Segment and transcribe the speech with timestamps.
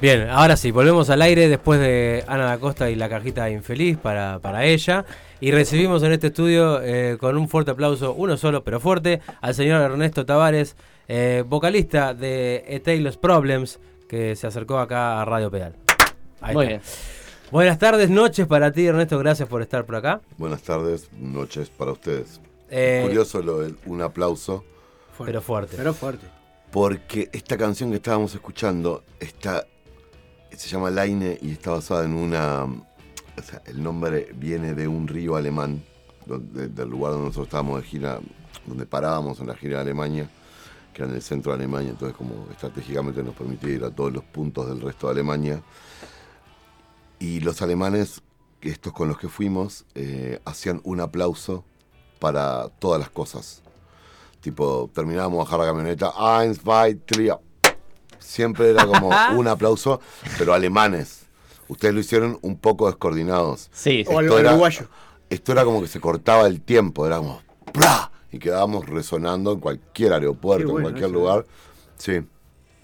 [0.00, 3.96] Bien, ahora sí, volvemos al aire después de Ana da Costa y la cajita infeliz
[3.96, 5.06] para, para ella.
[5.40, 9.54] Y recibimos en este estudio eh, con un fuerte aplauso, uno solo pero fuerte, al
[9.54, 10.76] señor Ernesto Tavares,
[11.08, 13.78] eh, vocalista de A Taylor's Problems,
[14.08, 15.74] que se acercó acá a Radio Pedal.
[16.42, 16.76] Ahí Muy está.
[16.76, 16.82] bien.
[17.50, 20.20] Buenas tardes, noches para ti, Ernesto, gracias por estar por acá.
[20.36, 22.40] Buenas tardes, noches para ustedes.
[22.70, 24.64] Eh, Curioso lo del un aplauso,
[25.24, 25.74] Pero fuerte.
[25.76, 26.26] Pero fuerte.
[26.70, 29.64] porque esta canción que estábamos escuchando está,
[30.58, 32.64] se llama Laine y está basada en una.
[32.64, 35.84] O sea, el nombre viene de un río alemán,
[36.26, 38.20] del lugar donde nosotros estábamos de gira,
[38.66, 40.30] donde parábamos en la gira de Alemania,
[40.94, 44.12] que era en el centro de Alemania, entonces, como estratégicamente nos permitía ir a todos
[44.12, 45.62] los puntos del resto de Alemania.
[47.18, 48.22] Y los alemanes,
[48.62, 51.64] estos con los que fuimos, eh, hacían un aplauso
[52.18, 53.62] para todas las cosas.
[54.40, 57.30] Tipo, terminábamos de bajar la camioneta, eins, zwei, drei.
[58.26, 60.00] Siempre era como un aplauso,
[60.38, 61.22] pero alemanes.
[61.68, 63.68] Ustedes lo hicieron un poco descoordinados.
[63.72, 64.12] Sí, sí.
[64.12, 64.88] O Esto era- uruguayo.
[65.30, 67.40] Esto era como que se cortaba el tiempo, era como
[67.72, 68.10] ¡pra!
[68.30, 71.46] y quedábamos resonando en cualquier aeropuerto, bueno en cualquier eso, lugar.
[71.98, 72.20] Sí,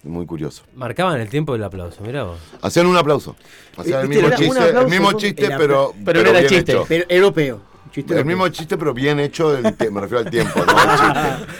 [0.04, 0.62] muy curioso.
[0.74, 2.38] Marcaban el tiempo del aplauso, mirá vos.
[2.60, 3.36] Hacían un aplauso.
[3.76, 6.72] Hacían el mismo chiste, el mismo chiste, apla- pero, Pero no era bien chiste.
[6.72, 6.84] hecho.
[6.88, 7.60] Pero europeo.
[7.92, 8.24] Chiste El europeo.
[8.36, 11.52] mismo chiste, pero bien hecho, del me refiero al tiempo, no al chiste.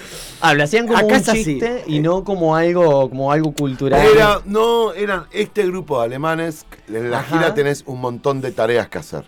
[0.43, 1.45] Ah, lo hacían como Acá un así.
[1.45, 4.05] chiste y no como algo, como algo cultural.
[4.05, 6.67] Era, no, eran este grupo de alemanes.
[6.89, 7.39] En la Ajá.
[7.39, 9.25] gira tenés un montón de tareas que hacer,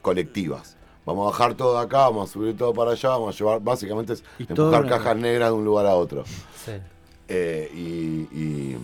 [0.00, 0.76] colectivas.
[1.04, 3.60] Vamos a bajar todo de acá, vamos a subir todo para allá, vamos a llevar,
[3.60, 6.24] básicamente es Y empujar cajas negras de un lugar a otro.
[6.64, 6.72] Sí.
[7.28, 8.76] Eh, y, y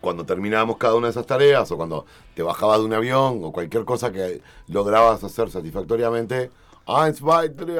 [0.00, 3.52] cuando terminábamos cada una de esas tareas, o cuando te bajabas de un avión, o
[3.52, 6.50] cualquier cosa que lograbas hacer satisfactoriamente,
[6.86, 7.78] eins, zwei, drei,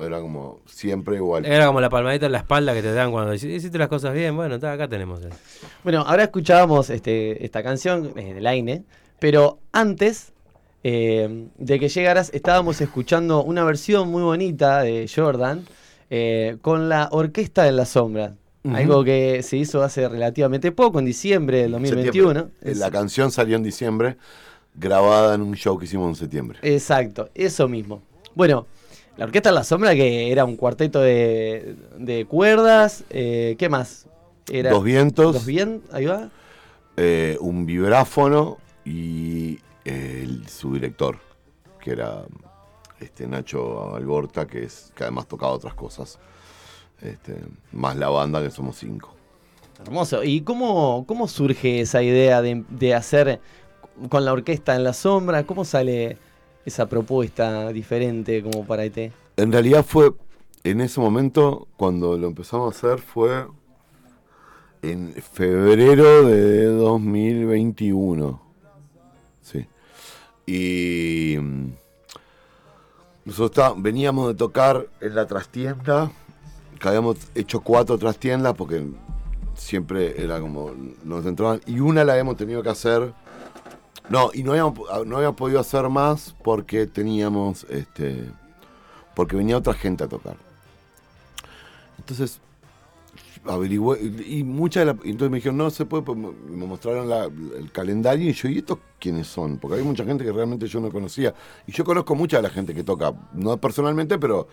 [0.00, 1.44] era como siempre igual.
[1.46, 4.12] Era como la palmadita en la espalda que te dan cuando dices, hiciste las cosas
[4.14, 5.20] bien, bueno, está, acá tenemos.
[5.24, 5.28] eh.
[5.82, 8.82] Bueno, ahora escuchábamos este, esta canción eh, del Aine,
[9.18, 10.32] pero antes
[10.82, 15.64] eh, de que llegaras estábamos escuchando una versión muy bonita de Jordan
[16.10, 18.34] eh, con la Orquesta en la Sombra.
[18.72, 22.32] Algo que se hizo hace relativamente poco, en diciembre del 2021.
[22.32, 22.70] Septiembre.
[22.70, 24.16] Es- La canción salió en diciembre,
[24.74, 26.58] grabada en un show que hicimos en septiembre.
[26.62, 28.02] Exacto, eso mismo.
[28.34, 28.66] Bueno,
[29.16, 34.06] la Orquesta en la Sombra que era un cuarteto de, de cuerdas, eh, ¿qué más?
[34.50, 36.30] Era, Dos vientos, Dos bien, ahí va.
[36.96, 41.18] eh, un vibráfono y el, su director,
[41.80, 42.24] que era
[43.00, 46.18] este Nacho Alborta, que, es, que además tocaba otras cosas.
[47.00, 47.36] Este,
[47.72, 49.14] más la banda, que somos cinco.
[49.80, 50.22] Hermoso.
[50.24, 53.40] ¿Y cómo, cómo surge esa idea de, de hacer
[54.08, 55.44] con la orquesta en la sombra?
[55.44, 56.16] ¿Cómo sale
[56.64, 59.12] esa propuesta diferente como para ET?
[59.36, 60.12] En realidad fue,
[60.62, 63.46] en ese momento, cuando lo empezamos a hacer, fue
[64.82, 68.40] en febrero de 2021.
[69.40, 69.66] Sí.
[70.46, 71.72] Y mm,
[73.24, 76.12] nosotros veníamos de tocar en la trastienda,
[76.78, 78.84] que habíamos hecho cuatro trastiendas porque
[79.54, 80.72] siempre era como,
[81.04, 83.12] nos entraban, y una la habíamos tenido que hacer.
[84.08, 88.24] No, y no habíamos, no habíamos podido hacer más porque teníamos, este,
[89.14, 90.36] porque venía otra gente a tocar.
[91.98, 92.40] Entonces,
[93.46, 97.24] averigüé, y muchas de la- entonces me dijeron, no se puede, pues, me mostraron la-
[97.24, 99.58] el calendario y yo, ¿y estos quiénes son?
[99.58, 101.34] Porque había mucha gente que realmente yo no conocía.
[101.66, 104.48] Y yo conozco mucha de la gente que toca, no personalmente, pero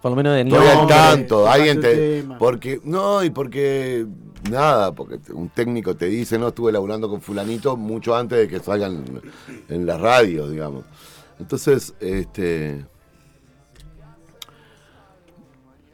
[0.00, 0.86] Por lo menos nombre.
[0.88, 1.48] tanto.
[1.48, 2.22] Alguien te.
[2.22, 2.38] tema.
[2.38, 4.06] Porque, no, y porque,
[4.50, 8.60] nada, porque un técnico te dice, no, estuve laburando con Fulanito mucho antes de que
[8.60, 9.04] salgan
[9.68, 10.84] en la radio, digamos.
[11.38, 12.84] Entonces, este.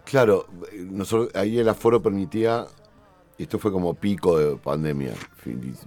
[0.05, 0.47] Claro,
[0.91, 2.67] nosotros, ahí el aforo permitía,
[3.37, 5.13] y esto fue como pico de pandemia,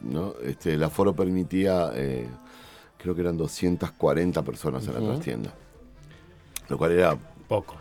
[0.04, 0.36] ¿no?
[0.44, 2.28] Este, el aforo permitía, eh,
[3.00, 5.10] creo que eran 240 personas en la Ujú.
[5.10, 5.54] trastienda.
[6.70, 7.18] Lo cual era
[7.48, 7.76] Poco.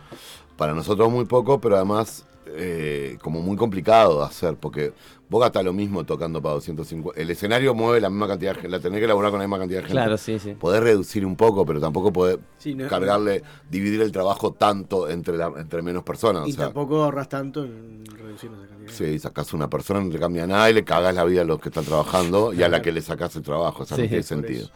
[0.57, 4.93] para nosotros muy poco, pero además eh, como muy complicado de hacer, porque
[5.29, 7.19] vos gastás lo mismo tocando para 250.
[7.21, 9.59] El escenario mueve la misma cantidad de gente, la tenés que elaborar con la misma
[9.59, 9.93] cantidad de gente.
[9.95, 10.53] Claro, sí, sí.
[10.55, 15.37] Podés reducir un poco, pero tampoco podés Sí, no- cargarle, dividir el trabajo tanto entre,
[15.37, 16.47] la- entre menos personas.
[16.47, 18.91] Y o sea, tampoco ahorras tanto en reducir esa cantidad.
[18.91, 21.59] Sí, sacás una persona, no te cambia nada y le cagás la vida a los
[21.59, 23.83] que están trabajando y a la que le sacás el trabajo.
[23.83, 24.63] O sea, Sí, no tiene sentido.
[24.65, 24.71] eso.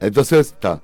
[0.00, 0.82] Entonces, está.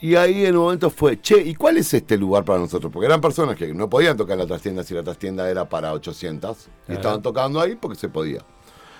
[0.00, 2.92] Y ahí en un momento fue, che, ¿y cuál es este lugar para nosotros?
[2.92, 5.92] Porque eran personas que no podían tocar en la trastienda si la trastienda era para
[5.92, 6.68] 800.
[6.88, 8.44] Y estaban tocando ahí porque se podía.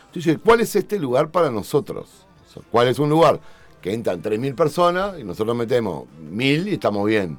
[0.06, 2.26] Entonces, ¿cuál es este lugar para nosotros?
[2.48, 3.40] O sea, ¿Cuál es un lugar
[3.80, 7.38] que entran 3.000 personas y nosotros metemos 1.000 y estamos bien?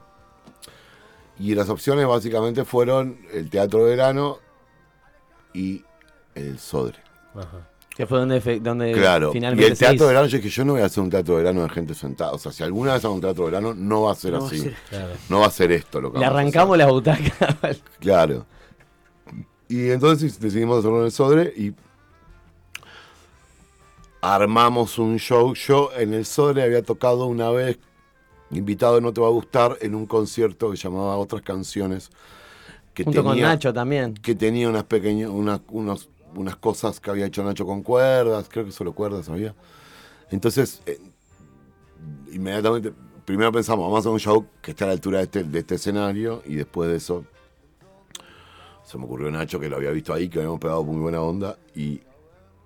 [1.37, 4.37] Y las opciones básicamente fueron el Teatro de Verano
[5.53, 5.83] y
[6.35, 6.99] el Sodre.
[7.35, 7.68] Ajá.
[7.99, 10.63] Que fue donde, donde Claro, y finalmente el se teatro de verano, yo dije, yo
[10.63, 12.31] no voy a hacer un teatro de verano de gente sentada.
[12.31, 14.39] O sea, si alguna vez hago un teatro de verano, no va a ser No
[14.39, 14.59] va a así.
[14.59, 14.73] ser.
[14.87, 15.13] Claro.
[15.27, 16.87] No va a ser esto lo que Le arrancamos hacer.
[16.87, 17.57] la butaca.
[17.99, 18.45] Claro.
[19.67, 21.73] Y entonces decidimos hacerlo en el Sodre y
[24.21, 25.53] armamos un show.
[25.53, 27.79] Yo en el Sodre había tocado una vez,
[28.51, 32.09] invitado No Te Va a Gustar, en un concierto que llamaba Otras Canciones.
[32.93, 34.13] Que Junto con Nacho también.
[34.15, 38.65] que tenía unas pequeñas, unas, unos- unas cosas que había hecho Nacho con cuerdas, creo
[38.65, 39.55] que solo cuerdas había.
[40.31, 40.99] Entonces, eh,
[42.31, 42.93] inmediatamente,
[43.25, 45.59] primero pensamos, vamos a hacer un show que esté a la altura de este, de
[45.59, 47.25] este escenario, y después de eso,
[48.83, 51.57] se me ocurrió Nacho, que lo había visto ahí, que habíamos pegado muy buena onda,
[51.75, 52.01] y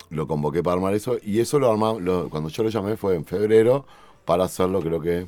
[0.09, 3.25] lo convoqué para armar eso, y eso lo armamos, cuando yo lo llamé fue en
[3.25, 3.85] febrero,
[4.25, 5.27] para hacerlo creo que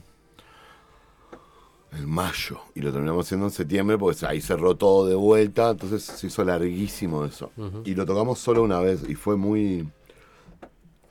[1.95, 6.03] en mayo, y lo terminamos haciendo en septiembre, porque ahí cerró todo de vuelta, entonces
[6.03, 7.51] se hizo larguísimo eso.
[7.85, 9.87] Y lo tocamos solo una vez, y fue muy,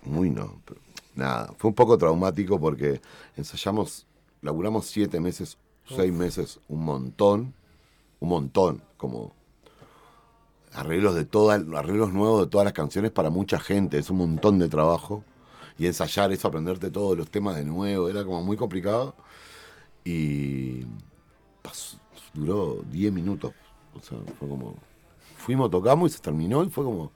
[0.02, 0.80] muy no, pero
[1.14, 3.00] nada, fue un poco traumático porque
[3.36, 4.06] ensayamos,
[4.42, 5.56] laburamos siete meses,
[5.88, 7.54] seis meses, un montón,
[8.20, 9.32] un montón, como
[10.74, 14.58] arreglos de todas, arreglos nuevos de todas las canciones para mucha gente, es un montón
[14.58, 15.24] de trabajo.
[15.76, 19.16] Y ensayar eso, aprenderte todos los temas de nuevo, era como muy complicado.
[20.04, 20.84] Y
[21.62, 21.98] pasó-
[22.34, 23.52] duró 10 minutos.
[23.94, 24.74] O sea, fue como.
[25.38, 27.10] Fuimos, tocamos y se terminó y fue como.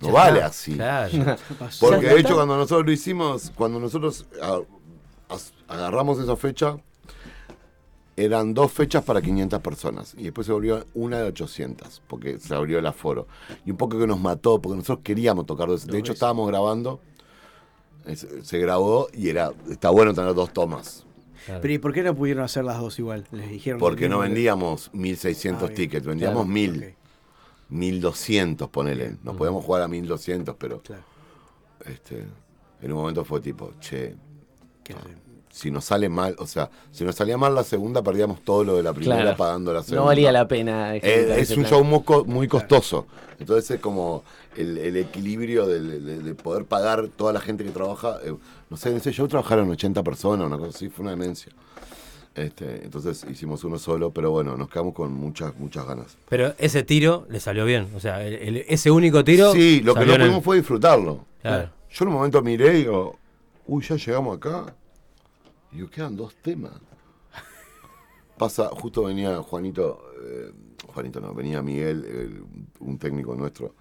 [0.00, 0.46] No Ya vale está.
[0.46, 0.74] así.
[0.74, 1.36] Claro.
[1.58, 1.86] Pasó.
[1.86, 4.26] Porque de hecho cuando nosotros lo hicimos, cuando nosotros
[5.68, 6.76] agarramos esa fecha,
[8.16, 12.54] eran dos fechas para 500 personas y después se volvió una de 800 porque se
[12.54, 13.26] abrió el aforo.
[13.64, 15.86] Y un poco que nos mató porque nosotros queríamos tocar dos.
[15.86, 17.00] De hecho estábamos grabando,
[18.14, 21.06] se, se grabó y era está bueno tener dos tomas.
[21.46, 23.26] Pero ¿y por qué no pudieron hacer las dos igual?
[23.32, 23.78] Les dijeron.
[23.80, 26.48] Porque no vendíamos 1600 Ah, tickets, vendíamos Claro.
[26.52, 26.94] 1000, Ok,
[27.70, 29.16] 1200, ponele.
[29.22, 31.02] Nos podemos jugar a 1200, pero claro.
[31.86, 32.24] este,
[32.82, 34.14] en un momento fue tipo, che,
[34.84, 34.94] ¿Qué
[35.50, 38.76] si nos sale mal, o sea, si nos salía mal la segunda, perdíamos todo lo
[38.76, 39.36] de la primera Claro.
[39.36, 40.00] pagando la segunda.
[40.00, 40.96] No valía la pena.
[40.96, 41.66] Eh, es un plan.
[41.70, 43.06] show muy, co- muy costoso.
[43.38, 44.24] Entonces es como
[44.56, 48.16] el, el equilibrio de, de poder pagar toda la gente que trabaja.
[48.24, 48.34] eh,
[48.72, 51.52] no sé, en ese show trabajaron 80 personas, una cosa así, fue una demencia.
[52.34, 56.16] Este, entonces hicimos uno solo, pero bueno, nos quedamos con muchas, muchas ganas.
[56.30, 57.90] Pero ese tiro le salió bien.
[57.94, 59.52] O sea, el- el- ese único tiro.
[59.52, 61.26] Sí, lo que no el- pudimos fue disfrutarlo.
[61.42, 61.68] Claro.
[61.90, 63.18] Yo en un momento miré y digo,
[63.66, 64.74] uy, ya llegamos acá.
[65.72, 66.72] Y digo, quedan dos temas.
[68.38, 70.50] Pasa, justo venía Juanito, eh,
[70.94, 72.44] Juanito no, venía Miguel, el-
[72.80, 73.74] un técnico nuestro,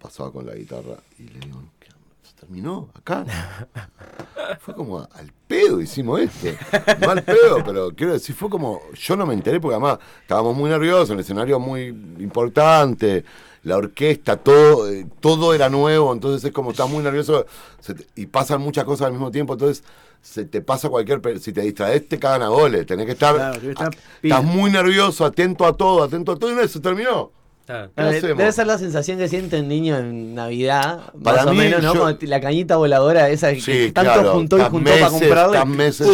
[0.00, 1.86] pasaba con la guitarra y le digo, ¿qué?
[2.26, 3.24] ¿Se terminó acá?
[4.60, 6.48] Fue como al pedo hicimos esto.
[7.00, 10.56] No al pedo, pero quiero decir, fue como, yo no me enteré porque además estábamos
[10.56, 13.24] muy nerviosos, el escenario muy importante,
[13.64, 17.46] la orquesta, todo, eh, todo era nuevo, entonces es como estás muy nervioso
[17.84, 19.82] te- y pasan muchas cosas al mismo tiempo, entonces
[20.22, 23.60] se te pasa cualquier, si te distraes te cagan a goles, tenés que estar, Claro,
[23.60, 23.90] que a-
[24.22, 27.30] estás muy nervioso, atento a todo, atento a todo y no, se terminó.
[27.66, 27.88] Claro.
[27.88, 28.38] ¿Qué Claro, de- hacemos?
[28.38, 31.82] debe ser la sensación que siente el niño en Navidad, Para más o mí, menos,
[31.82, 31.94] ¿no?
[31.94, 35.22] yo- Como la cañita voladora esa que Sí, tanto claro, juntó y juntó para meses,
[35.22, 36.06] estás meses.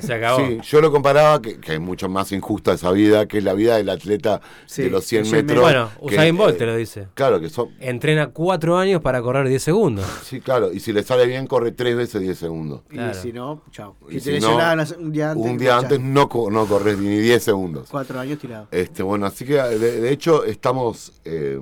[0.00, 0.38] Se acabó.
[0.46, 3.54] Sí, yo lo comparaba, que, que es mucho más injusta esa vida, que es la
[3.54, 5.62] vida del atleta Sí, de los 100 los 100 metros.
[5.62, 7.08] Bueno, que, Usain Bolt eh, te lo dice.
[7.14, 7.70] Claro, que son.
[7.80, 10.04] Entrena cuatro años para correr 10 segundos.
[10.24, 12.82] Sí, claro, y si le sale bien, corre tres veces 10 segundos.
[12.90, 13.96] Y si no, chao.
[14.08, 14.56] Y Si si te no,
[14.98, 15.46] un día antes.
[15.50, 17.88] Un día antes no, no corres ni 10 segundos.
[17.90, 18.68] Cuatro años tirado.
[18.70, 21.60] Este, bueno, así que de, de hecho estamos eh,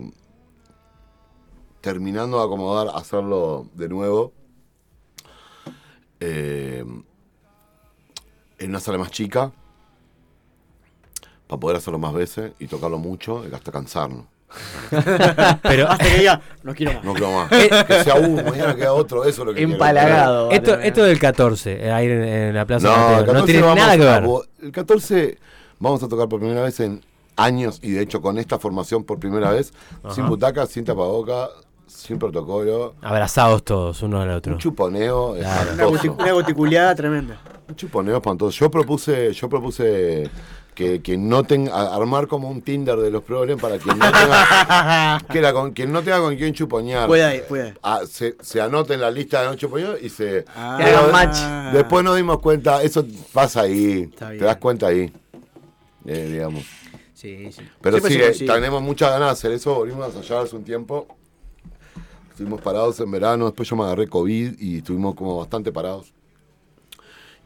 [1.80, 4.32] terminando de acomodar, hacerlo de nuevo.
[6.20, 6.84] eh,
[8.58, 9.52] en una sala más chica.
[11.46, 14.24] Para poder hacerlo más veces y tocarlo mucho hasta cansarnos.
[15.62, 17.04] Pero Hasta que diga, no quiero más.
[17.04, 17.48] No quiero más.
[17.50, 19.72] que sea uno, mañana queda otro, eso es lo que quiero.
[19.72, 20.50] Empalagado.
[20.50, 20.86] esto, a ver.
[20.86, 23.76] esto del 14, eh, ahí en, en la Plaza No, el no 14 tiene vamos
[23.78, 24.30] nada que a ver.
[24.62, 25.38] el 14
[25.80, 27.04] vamos a tocar por primera vez en
[27.36, 29.72] años y de hecho con esta formación por primera vez,
[30.14, 31.48] sin butacas, sin tapaboca,
[31.86, 34.54] sin protocolo, Abrazados todos, uno al otro.
[34.54, 35.72] un chuponeo Claro.
[35.74, 36.22] Una, guti- espantoso.
[36.22, 37.40] una goticuleada tremenda.
[37.68, 38.58] Un chuponeo espantoso.
[38.58, 40.28] Yo propuse, yo propuse
[40.74, 45.20] que, que no tenga, armar como un Tinder de los problemas para quien no tenga,
[45.30, 47.06] que era con quien no tenga con quién chuponear.
[47.06, 47.74] Puede, puede.
[47.82, 50.76] Ah, se, se anota en la lista de no chuponear y se Ah.
[50.78, 51.72] Que hagan match.
[51.72, 55.12] Después nos dimos cuenta, eso pasa ahí, te das cuenta ahí,
[56.06, 56.64] eh, digamos.
[57.14, 57.62] Sí, sí.
[57.80, 58.52] Pero Siempre sí, eh, consigue.
[58.52, 61.06] tenemos muchas ganas de hacer eso, volvimos a ensayar hace un tiempo,
[62.34, 66.12] estuvimos parados en verano, después yo me agarré COVID y estuvimos como bastante parados.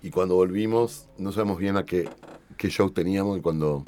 [0.03, 2.09] Y cuando volvimos, no sabemos bien a qué,
[2.57, 3.85] qué show teníamos y cuando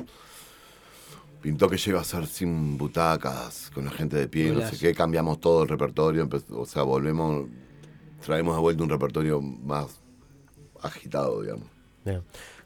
[1.40, 4.95] pintó que llega a ser sin butacas, con la gente de pie, no sé qué,
[4.95, 7.47] cambiamos todo el repertorio, o sea, volvemos,
[8.25, 9.87] traemos de vuelta un repertorio más
[10.83, 11.66] agitado, digamos.
[12.04, 12.23] Bien.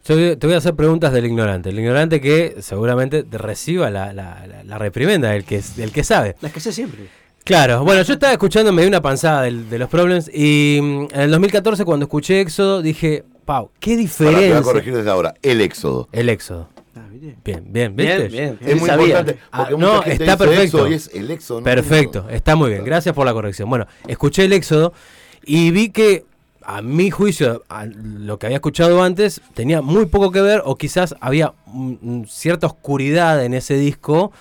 [0.06, 1.70] Yo te voy a hacer preguntas del ignorante.
[1.70, 6.04] El ignorante que seguramente te reciba la, la, la- la reprimenda, el que, el que
[6.04, 6.36] sabe.
[6.42, 7.08] Las que sé siempre.
[7.44, 11.06] Claro, bueno, yo estaba escuchando, me di una panzada del- de los problems y mm,
[11.12, 14.58] en el 2014 cuando escuché Éxodo dije, Pau, qué Ahora, te voy diferencia.
[14.58, 16.08] a corregir desde ahora, el éxodo.
[16.12, 16.68] El Éxodo.
[16.96, 17.00] Ah.
[17.12, 18.28] Bien, bien, Bien, ¿viste?
[18.28, 18.58] bien.
[18.62, 19.06] Es muy sabía.
[19.08, 20.62] importante, porque Ah, mucha no, gente está dice perfecto.
[20.78, 21.60] éxodo y es el éxodo.
[21.60, 23.68] no Perfecto, está muy bien, gracias por la corrección.
[23.68, 24.94] Bueno, escuché el Éxodo
[25.44, 26.24] y vi que,
[26.62, 30.76] a mi juicio, a lo que había escuchado antes, tenía muy poco que ver o
[30.76, 34.32] quizás había mm, mm, cierta oscuridad en ese disco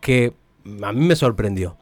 [0.00, 0.34] que
[0.82, 1.76] a mí me sorprendió.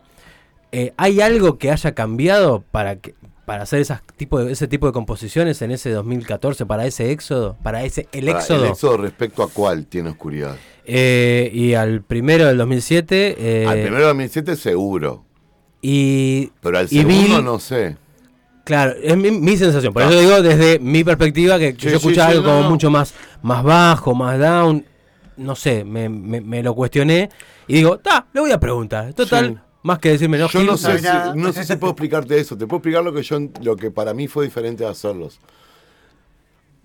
[0.73, 3.15] Eh, ¿Hay algo que haya cambiado para que
[3.47, 7.57] para hacer esas tipo de, ese tipo de composiciones en ese 2014, para ese éxodo,
[7.63, 8.65] para ese el éxodo?
[8.67, 10.57] ¿El éxodo respecto a cuál tiene oscuridad?
[10.85, 13.37] Eh, y al primero del 2007.
[13.63, 15.25] eh, al primero de 2007 seguro,
[15.81, 17.97] Y, pero al y segundo no sé.
[18.65, 19.95] Claro, es mi, mi sensación.
[19.95, 20.09] Por Ah.
[20.11, 22.71] eso digo desde mi perspectiva que Sí, yo escuchaba sí, algo no, como no.
[22.71, 24.85] mucho más, más bajo, más down.
[25.39, 27.31] No sé, me, me- me lo cuestioné
[27.67, 29.15] y digo, ta, le voy a preguntar.
[29.15, 29.63] Total.
[29.83, 32.57] Más que decirme no, Yo no sé, si, no sé si puedo explicarte eso.
[32.59, 35.39] Te puedo explicar lo que yo lo que para mí fue diferente de hacerlos.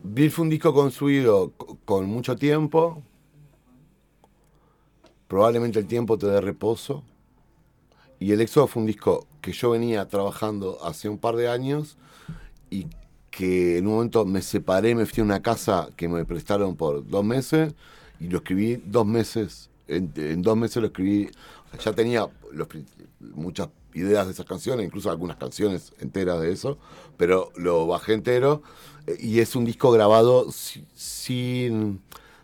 [0.03, 3.01] Bill fue un disco construido co- con mucho tiempo.
[5.27, 7.03] Probablemente el tiempo te dé reposo.
[8.19, 11.97] Y el Éxodo fue un disco que yo venía trabajando hace un par de años
[12.69, 12.87] y
[13.31, 17.05] que en un momento me separé, me fui a una casa que me prestaron por
[17.07, 17.73] dos meses
[18.19, 19.69] y lo escribí dos meses.
[19.87, 21.29] En, en dos meses lo escribí.
[21.67, 22.67] O sea, ya tenía los
[23.19, 26.77] muchas ideas de esas canciones, incluso algunas canciones enteras de eso,
[27.17, 28.63] pero lo bajé entero
[29.07, 32.01] eh, y es un disco grabado si- sin...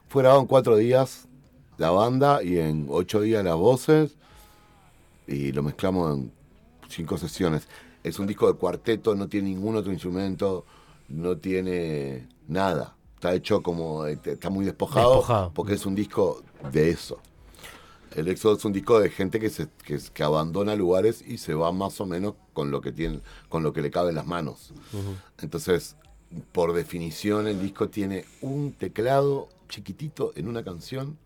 [0.09, 1.27] Fue grabado en cuatro días
[1.77, 4.15] la banda y en ocho días las voces
[5.27, 6.31] y lo mezclamos en
[6.87, 7.67] cinco sesiones.
[8.03, 10.65] Es un disco de cuarteto, no tiene ningún otro instrumento,
[11.09, 12.95] no tiene nada.
[13.15, 15.51] Está hecho como, eh, está muy despojado, Despojado.
[15.53, 16.41] porque es un disco
[16.71, 17.19] de eso.
[18.15, 21.53] El Éxodo es un disco de gente que se que, que abandona lugares y se
[21.53, 24.25] va más o menos con lo que tiene, con lo que le cabe en las
[24.27, 24.73] manos.
[25.41, 25.95] Entonces,
[26.51, 31.17] por definición, el disco tiene un teclado chiquitito en una canción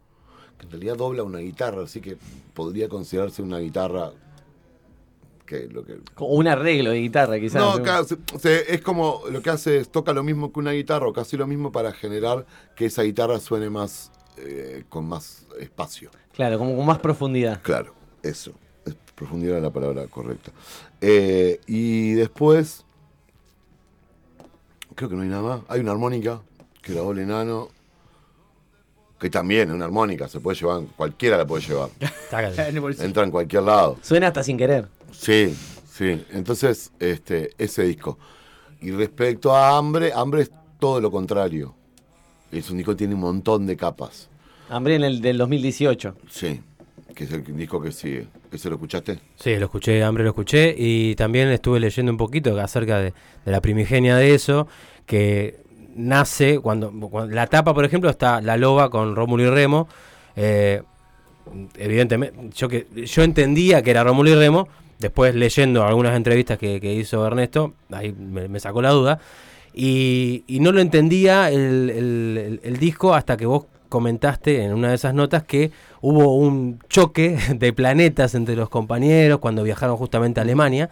[0.57, 2.17] que en realidad dobla una guitarra, así que
[2.53, 4.11] podría considerarse una guitarra
[5.45, 7.61] que lo que Como un arreglo de guitarra, quizás.
[7.61, 7.83] no,
[8.39, 11.35] se- es como lo que hace es toca lo mismo que una guitarra o casi
[11.37, 16.09] lo mismo para generar que esa guitarra suene más eh, con más espacio.
[16.33, 17.61] Claro, como con más profundidad.
[17.61, 18.53] Claro, eso.
[18.85, 20.51] Es profundidad es la palabra correcta.
[21.01, 22.83] Eh, y después,
[24.95, 25.61] creo que no hay nada más.
[25.67, 26.41] Hay una armónica
[26.81, 27.69] que grabó el enano,
[29.19, 31.89] que también es una armónica, se puede llevar, cualquiera la puede llevar.
[32.99, 33.97] Entra en cualquier lado.
[34.01, 34.87] Suena hasta sin querer.
[35.11, 35.55] Sí,
[35.89, 36.25] sí.
[36.31, 38.17] Entonces, este, ese disco.
[38.81, 41.73] Y respecto a Hambre, Hambre es todo lo contrario.
[42.53, 44.29] Es un disco que tiene un montón de capas.
[44.69, 46.15] Hambre en el del 2018.
[46.29, 46.61] Sí,
[47.15, 48.27] que es el disco que sigue.
[48.51, 49.19] ¿Ese lo escuchaste?
[49.35, 53.13] Sí, lo escuché, hambre lo escuché y también estuve leyendo un poquito acerca de,
[53.45, 54.67] de la primigenia de eso,
[55.05, 55.57] que
[55.95, 59.87] nace cuando, cuando- la tapa, por ejemplo, está la loba con Rómulo y Remo.
[60.35, 60.81] eh,
[61.77, 64.67] evidentemente, yo que yo entendía que era Rómulo y Remo,
[64.99, 69.19] después leyendo algunas entrevistas que, que hizo Ernesto, ahí me, me sacó la duda.
[69.73, 74.73] Y, y no lo entendía el, el- el- el disco hasta que vos comentaste en
[74.73, 79.97] una de esas notas que hubo un choque de planetas entre los compañeros cuando viajaron
[79.97, 80.89] justamente a Alemania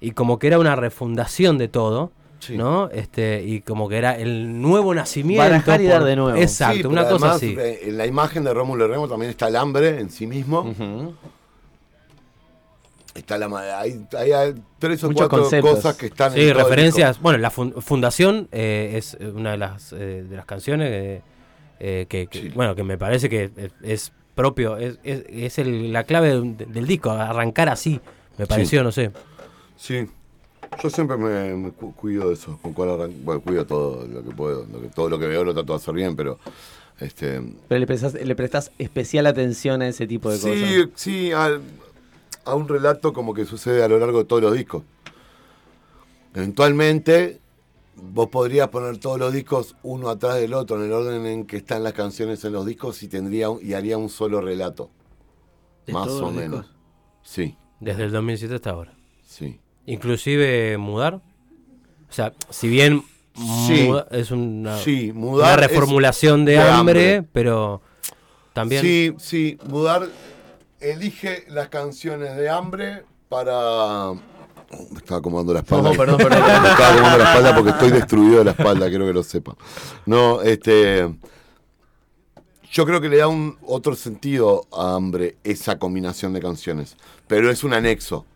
[0.00, 2.56] y como que era una refundación de todo, Sí.
[2.56, 2.88] ¿no?
[2.90, 5.42] Este y como que era el nuevo nacimiento.
[5.42, 6.38] Barajar y dar de nuevo.
[6.38, 7.56] Exacto, Sí, una cosa además, así.
[7.58, 10.60] eh, En la imagen de Rómulo y Remo también está el hambre en sí mismo.
[10.60, 11.14] Ujú.
[13.18, 13.46] Está la
[13.80, 15.74] hay, hay- tres o Muchos cuatro conceptos.
[15.76, 17.20] cosas que están Sí, en todo el referencias.
[17.20, 21.22] Bueno, la fun- fundación eh, es una de las eh, de las canciones eh,
[21.80, 22.48] eh, que, que- Sí.
[22.50, 26.86] bueno que me parece que es, es propio, es, es, es el- la clave del
[26.86, 28.00] disco, arrancar así,
[28.38, 29.10] me pareció, no sé.
[29.76, 30.06] Sí.
[30.82, 34.22] Yo siempre me, me cu- cuido de eso, con cuál arran- bueno, cuido todo lo
[34.22, 36.38] que puedo, lo que- todo lo que veo lo trato de hacer bien, pero
[37.00, 40.88] este Pero le prestás, le prestás especial atención a ese tipo de sí, cosas.
[40.94, 41.62] sí, al-
[42.48, 44.82] a un relato como que sucede a lo largo de todos los discos.
[46.34, 47.40] Eventualmente,
[47.96, 51.56] vos podrías poner todos los discos uno atrás del otro en el orden en que
[51.56, 54.90] están las canciones en los discos y tendría un- y haría un solo relato.
[55.86, 56.60] ¿De Más todos o los menos.
[56.60, 56.76] discos?
[57.22, 58.92] Sí, Desde el 2007 hasta ahora.
[59.26, 59.58] sí.
[59.86, 61.14] Inclusive mudar.
[61.14, 63.02] O sea, si bien
[63.66, 63.84] Sí.
[63.86, 65.60] muda- es una, Sí, una mudar.
[65.60, 67.28] es- reformulación de, de hambre, hambre.
[67.32, 67.80] pero
[68.52, 68.82] También.
[68.82, 70.08] Sí, sí, mudar.
[70.80, 74.12] Elige las canciones de hambre para.
[74.12, 75.90] Me estaba acomodando la espalda.
[75.90, 76.40] No, perdón, perdón.
[76.62, 79.56] Me estaba acomodando la espalda porque estoy destruido de la espalda, quiero que lo sepa.
[80.06, 81.12] No, este.
[82.70, 86.96] Yo creo que le da un otro sentido a hambre esa combinación de canciones.
[87.26, 88.26] Pero es un anexo.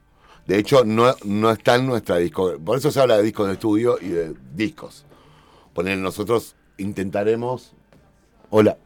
[0.47, 2.59] De hecho, no, no está en nuestra disco.
[2.65, 5.05] Por eso se habla de discos de estudio y de discos.
[5.75, 7.73] Poner nosotros intentaremos.
[8.51, 8.77] Hola.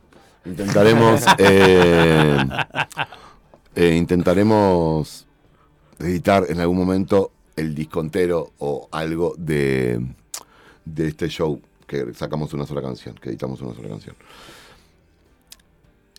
[0.45, 1.23] Intentaremos.
[1.39, 2.45] eh,
[3.76, 5.26] eh, intentaremos
[5.99, 10.00] editar en algún momento el disco entero o algo de,
[10.85, 14.16] de este show que sacamos una sola canción, que editamos una sola canción.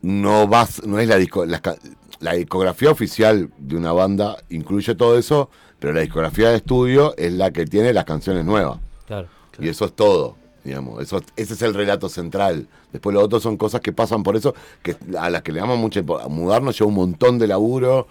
[0.03, 5.49] No vas, no es la disco, la discografía oficial de una banda incluye todo eso,
[5.79, 8.79] pero la discografía de estudio es la que tiene las canciones nuevas.
[9.07, 9.27] Claro.
[9.59, 10.37] Y eso es todo,
[10.67, 11.01] digamos.
[11.01, 12.67] Eso, ese es el relato central.
[12.91, 15.95] Después lo otro son cosas que pasan por eso, que a las que le damos
[15.97, 18.07] a mudarnos llevó un montón de laburo.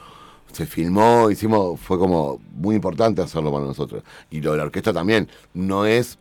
[0.53, 4.03] Se filmó, hicimos, fue como muy importante hacerlo para nosotros.
[4.31, 5.29] Y lo de la orquesta también.
[5.53, 6.19] No es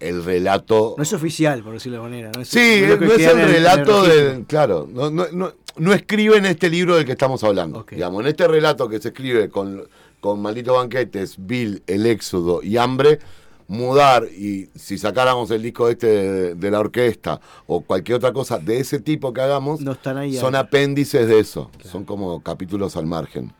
[0.00, 0.94] el relato.
[0.96, 2.30] No es oficial, por decirlo de manera.
[2.34, 4.44] No es, Sí, no es el relato del.
[4.44, 7.86] Claro, no, no, no, no escribe en este libro del que estamos hablando.
[7.90, 9.84] Digamos, en este relato que se escribe con,
[10.20, 13.20] con Maldito Banquetes, Bill, El Éxodo y Hambre,
[13.68, 18.58] mudar y si sacáramos el disco este de, de la orquesta o cualquier otra cosa
[18.58, 20.34] de ese tipo que hagamos, No están ahí.
[20.34, 20.62] son ahí.
[20.62, 21.70] apéndices de eso.
[21.84, 23.52] Son como capítulos al margen.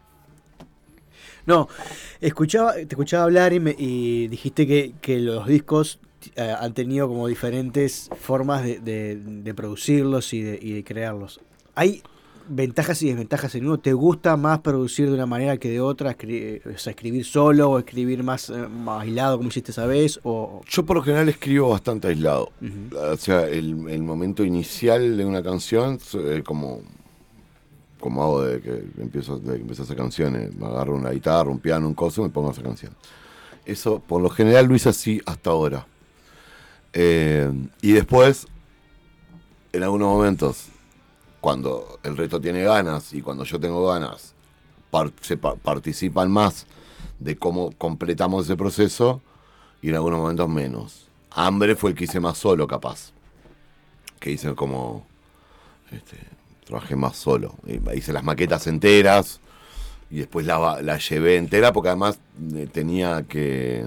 [1.47, 1.69] No,
[2.21, 5.99] escuchaba, te escuchaba hablar y, me- y dijiste que, que los discos
[6.37, 11.41] eh, han tenido como diferentes formas de, de- de producirlos y de, y de crearlos.
[11.75, 12.03] ¿Hay
[12.49, 13.78] ventajas y desventajas en uno?
[13.78, 16.17] ¿Te gusta más producir de una manera que de otra?
[16.17, 20.19] Escri- o sea, escribir solo o escribir más, eh, más aislado como hiciste esa vez?
[20.25, 22.50] O, Yo por lo general escribo bastante aislado.
[23.12, 26.81] O sea, el, el momento inicial de una canción, eh, como,
[28.00, 31.50] como hago de que empiezo, de que empiezo a hacer canciones, me agarro una guitarra,
[31.50, 32.93] un piano, un coso y me pongo a hacer canción.
[33.64, 35.87] Eso, por lo general, lo hice así hasta ahora.
[36.94, 37.51] Eh,
[37.83, 38.46] y después,
[39.72, 40.68] en algunos momentos,
[41.40, 44.35] cuando el reto tiene ganas y cuando yo tengo ganas,
[45.62, 46.66] participan más
[47.18, 49.20] de cómo completamos ese proceso
[49.83, 51.09] y en algunos momentos menos.
[51.31, 53.12] Hambre fue el que hice más solo, capaz.
[54.18, 55.07] Que hice como.
[55.92, 56.16] Este,
[56.64, 57.55] trabajé más solo.
[57.94, 59.40] Hice las maquetas enteras
[60.11, 62.18] y después la, la llevé entera porque además
[62.55, 63.87] eh, tenía que.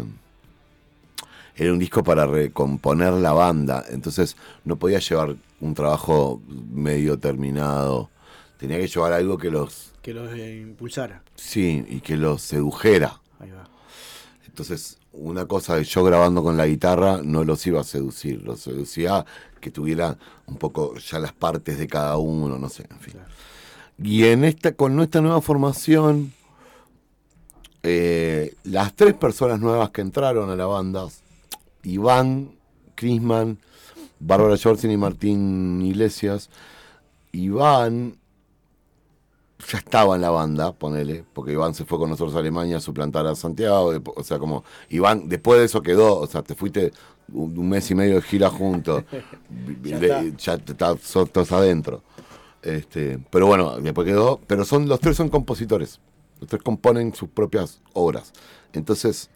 [1.55, 8.09] Era un disco para recomponer la banda, entonces no podía llevar un trabajo medio terminado.
[8.57, 9.93] Tenía que llevar algo que los.
[10.01, 11.23] que los eh, impulsara.
[11.35, 13.21] Sí, y que los sedujera.
[13.39, 13.69] Ahí va.
[14.45, 18.59] Entonces, una cosa de yo grabando con la guitarra no los iba a seducir, los
[18.59, 19.25] seducía
[19.59, 23.13] que tuviera un poco ya las partes de cada uno, no sé, en fin.
[24.03, 26.33] Y en esta, con nuestra nueva formación,
[27.83, 31.07] eh, las tres personas nuevas que entraron a la banda,
[31.83, 32.51] Iván,
[32.95, 33.59] Crisman,
[34.21, 36.49] Bárbara Jorsin y Martín Iglesias,
[37.31, 38.17] Iván
[39.67, 42.81] ya estaba en la banda, ponele, porque Iván se fue con nosotros a Alemania a
[42.81, 46.91] suplantar a Santiago, o sea, como Iván, después de eso quedó, o sea, te fuiste
[47.31, 49.03] un, un mes y medio de gira juntos,
[49.83, 52.03] Ya te estás sos todos adentro.
[52.61, 55.99] Este, pero bueno, después quedó, pero son los tres son compositores,
[56.39, 58.33] los tres componen sus propias obras.
[58.73, 59.29] Entonces,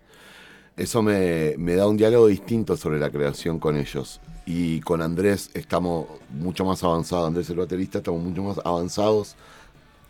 [0.78, 4.22] eso me, me da un diálogo distinto sobre la creación con ellos.
[4.46, 9.36] Y con Andrés estamos mucho más avanzados, Andrés el baterista, estamos mucho más avanzados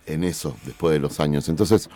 [0.06, 1.48] en eso después de los años.
[1.48, 1.90] Entonces,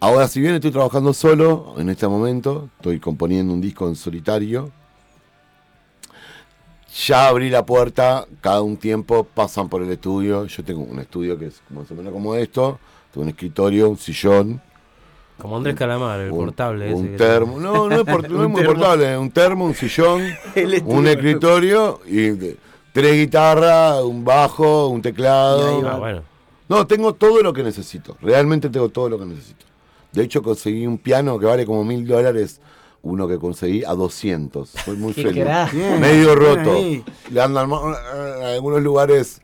[0.00, 4.72] ahora si bien estoy trabajando solo en este momento, estoy componiendo un disco en solitario,
[7.06, 11.38] ya abrí la puerta, cada un tiempo pasan por el estudio, yo tengo un estudio
[11.38, 12.80] que es más o menos como esto,
[13.12, 14.60] tengo un escritorio, un sillón,
[15.40, 17.10] Como Andrés Calamar, el un, portable un ese.
[17.12, 18.74] que termo, no, no es, por- no es muy termo.
[18.74, 20.22] portable, un termo, un sillón,
[20.84, 22.30] un escritorio y
[22.92, 25.82] tres guitarras, un bajo, un teclado.
[25.82, 25.92] va.
[25.94, 26.22] Ah, bueno.
[26.68, 28.16] No, tengo todo lo que necesito.
[28.20, 29.64] Realmente tengo todo lo que necesito.
[30.12, 32.60] De hecho, conseguí un piano que vale como mil dólares.
[33.00, 34.68] Uno que conseguí a 200.
[34.70, 35.46] Soy muy feliz.
[36.00, 36.76] Medio roto.
[37.30, 37.94] Le andan mal
[38.40, 39.40] en algunos lugares.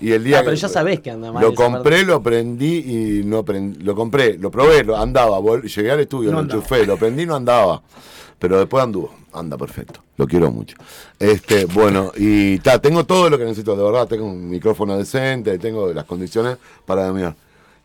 [0.00, 1.42] Y el día Ah, pero que- ya sabés que anda mal.
[1.42, 1.72] lo parte.
[1.72, 2.76] compré, lo prendí
[3.20, 3.80] y no prendí.
[3.82, 5.38] Lo compré, lo probé, lo andaba.
[5.62, 6.58] Llegué al estudio, No lo andaba.
[6.60, 7.82] enchufé, lo prendí, no andaba.
[8.38, 9.12] Pero después anduvo.
[9.32, 10.02] Anda perfecto.
[10.16, 10.76] Lo quiero mucho.
[11.18, 14.08] Este, bueno, y ta, tengo todo lo que necesito, de verdad.
[14.08, 17.36] Tengo un micrófono decente, tengo las condiciones para dominar.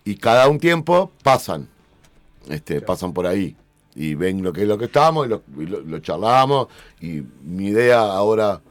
[0.06, 1.68] Y cada un tiempo pasan.
[2.50, 3.56] Este, pasan por ahí.
[3.96, 6.68] Y ven lo que es lo que estamos y lo, y lo- lo charlamos.
[7.02, 8.62] Y mi idea ahora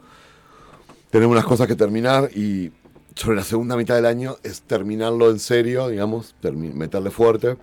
[1.11, 2.71] tenemos unas cosas que terminar y
[3.15, 7.57] sobre la segunda mitad del año es terminarlo en serio, digamos, meterle fuerte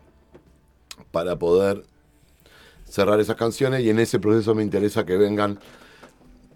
[1.11, 1.85] para poder
[2.89, 5.59] cerrar esas canciones y en ese proceso me interesa que vengan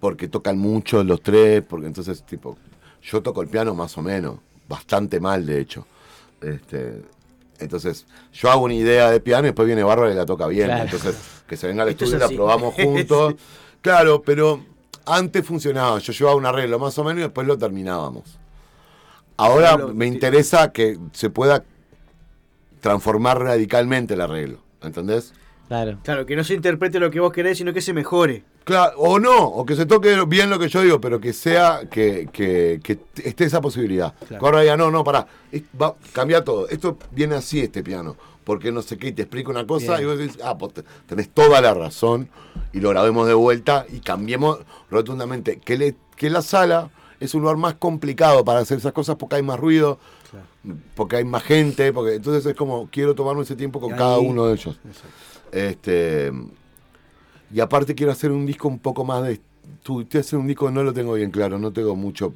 [0.00, 2.56] porque tocan mucho los tres, porque entonces tipo
[3.02, 5.86] yo toco el piano más o menos, bastante mal de hecho.
[6.40, 7.02] Este,
[7.58, 10.66] entonces yo hago una idea de piano y después viene Bárbara y la toca bien,
[10.66, 10.84] Claro.
[10.84, 13.34] entonces que se venga al estudio y la probamos juntos.
[13.80, 14.60] Claro, pero
[15.04, 18.24] antes funcionaba, yo llevaba un arreglo más o menos y después lo terminábamos.
[19.36, 21.64] Ahora me interesa que se pueda
[22.80, 25.32] transformar radicalmente el arreglo, ¿entendés?
[25.68, 25.98] Claro.
[26.04, 28.44] Claro, que no se interprete lo que vos querés, sino que se mejore.
[28.64, 31.80] Claro, o no, o que se toque bien lo que yo digo, pero que sea,
[31.90, 34.14] que, que, que esté esa posibilidad.
[34.28, 34.44] Claro.
[34.46, 35.26] Ahora diga, no, no, pará,
[35.80, 36.68] va, cambia todo.
[36.68, 40.02] Esto viene así, este piano, porque no sé qué, y te explico una cosa Bien.
[40.02, 42.28] y vos decís, ah, pues te- tenés toda la razón,
[42.72, 44.58] y lo grabemos de vuelta y cambiemos
[44.90, 45.58] rotundamente.
[45.58, 46.90] Que, le, que la sala
[47.20, 49.98] es un lugar más complicado para hacer esas cosas porque hay más ruido,
[50.94, 54.46] porque hay más gente, porque entonces es como, quiero tomarme ese tiempo con cada uno
[54.46, 54.78] de ellos.
[55.52, 56.32] Este,
[57.52, 59.40] y aparte quiero hacer un disco un poco más de...
[59.82, 62.34] Tú, estoy haciendo un disco, no lo tengo bien claro, no tengo mucho...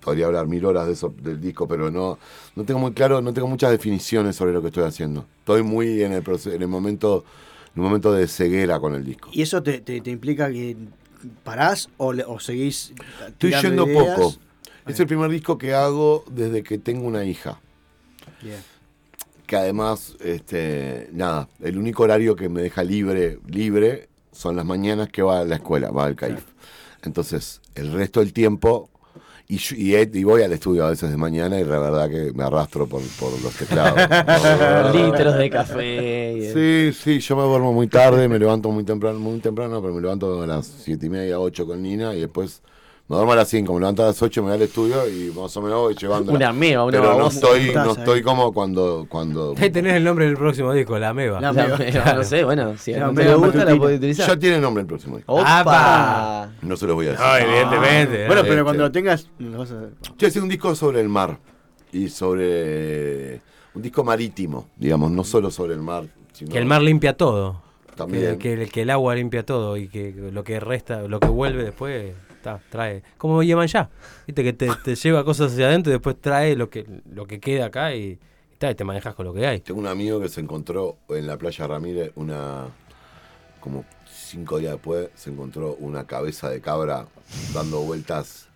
[0.00, 2.18] Podría hablar mil horas de eso, del disco, pero no,
[2.56, 5.26] no tengo muy claro, no tengo muchas definiciones sobre lo que estoy haciendo.
[5.40, 7.24] Estoy muy en el, en el momento
[7.74, 9.28] en un momento de ceguera con el disco.
[9.32, 10.76] ¿Y eso te, te- te implica que
[11.44, 12.92] parás o, le- o seguís
[13.28, 14.18] Estoy yendo ideas?
[14.18, 14.34] poco.
[14.86, 17.60] Es el primer disco que hago desde que tengo una hija.
[18.42, 18.62] Bien.
[19.46, 25.08] que además, este, nada, el único horario que me deja libre, libre, son las mañanas
[25.08, 26.42] que va a la escuela, va al CAIF.
[27.02, 28.90] Entonces, el resto del tiempo,
[29.48, 32.32] y, yo- y, y voy al estudio a veces de mañana y la verdad que
[32.34, 34.04] me arrastro por, por los teclados.
[34.94, 36.50] Litros de café.
[36.52, 40.00] Sí, sí, yo me duermo muy tarde, me levanto muy temprano, muy temprano, pero me
[40.00, 42.62] levanto a las siete y media, 8 con Nina y después
[43.08, 45.30] me duermo a las 5, me levanto a las 8, me voy al estudio y
[45.30, 46.32] más o menos voy llevando.
[46.32, 50.02] Una meba, una Pero no estoy, Estás no estoy como cuando, cuando Ahí tenés el
[50.04, 51.40] nombre del próximo disco, La Meba.
[51.40, 52.14] La La Meba.
[52.14, 54.26] no sé, bueno, si no le gusta la puedes utilizar.
[54.28, 55.32] ya tiene nombre el próximo disco.
[55.32, 55.60] ¡Opa!
[55.60, 56.50] ¡Apa!
[56.62, 57.24] No se los voy a decir.
[57.24, 58.26] No, evidentemente.
[58.26, 58.48] Bueno, ¿no?
[58.48, 58.64] pero Este.
[58.64, 59.90] cuando lo tengas, lo vas a hacer.
[60.18, 61.38] Yo hice un disco sobre el mar
[61.92, 63.40] y sobre
[63.74, 67.62] un disco marítimo, digamos, no solo sobre el mar, sino Que el mar limpia todo.
[67.94, 68.38] también.
[68.38, 71.62] Que, que- que el agua limpia todo y que lo que resta, lo que vuelve
[71.64, 72.12] después,
[72.46, 73.02] ta, trae.
[73.18, 73.90] Como Yemanjá,
[74.26, 77.40] viste que te, te lleva cosas hacia adentro y después trae lo que, lo que
[77.40, 78.18] queda acá y,
[78.52, 79.60] y ta, y te manejas con lo que hay.
[79.60, 82.66] Tengo un amigo que se encontró en la playa Ramírez una
[83.60, 87.06] como cinco días después se encontró una cabeza de cabra
[87.52, 88.48] dando vueltas.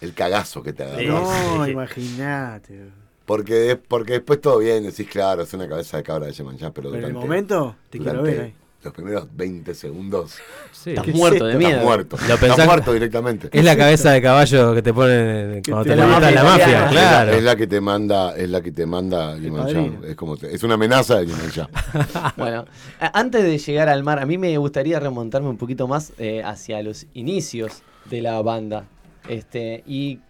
[0.00, 1.20] El cagazo que te agarró.
[1.20, 2.88] No, imagínate.
[3.26, 6.90] Porque, porque después todo bien, decís, claro, es una cabeza de cabra de Yemanjá, pero
[6.90, 8.54] Pero en el durante, momento, te quiero durante ver ahí.
[8.82, 10.36] Los primeros 20 segundos
[10.72, 10.90] Sí.
[10.90, 11.58] Estás ¿Qué muerto es de esto?
[11.58, 11.84] estás miedo.
[11.84, 12.16] muerto.
[12.26, 13.48] Lo Estás muerto directamente.
[13.52, 16.66] Es la cabeza de caballo que te ponen cuando te te la levantas la mafia
[16.66, 17.32] mafia, claro.
[17.32, 19.36] Es la que te manda, es la que te manda.
[19.36, 21.26] Es como te- es una amenaza de.
[22.38, 22.64] Bueno,
[23.00, 26.42] a- antes de llegar al mar, a mí me gustaría remontarme un poquito más eh,
[26.42, 28.84] hacia los inicios de la banda.
[29.28, 30.20] Este, y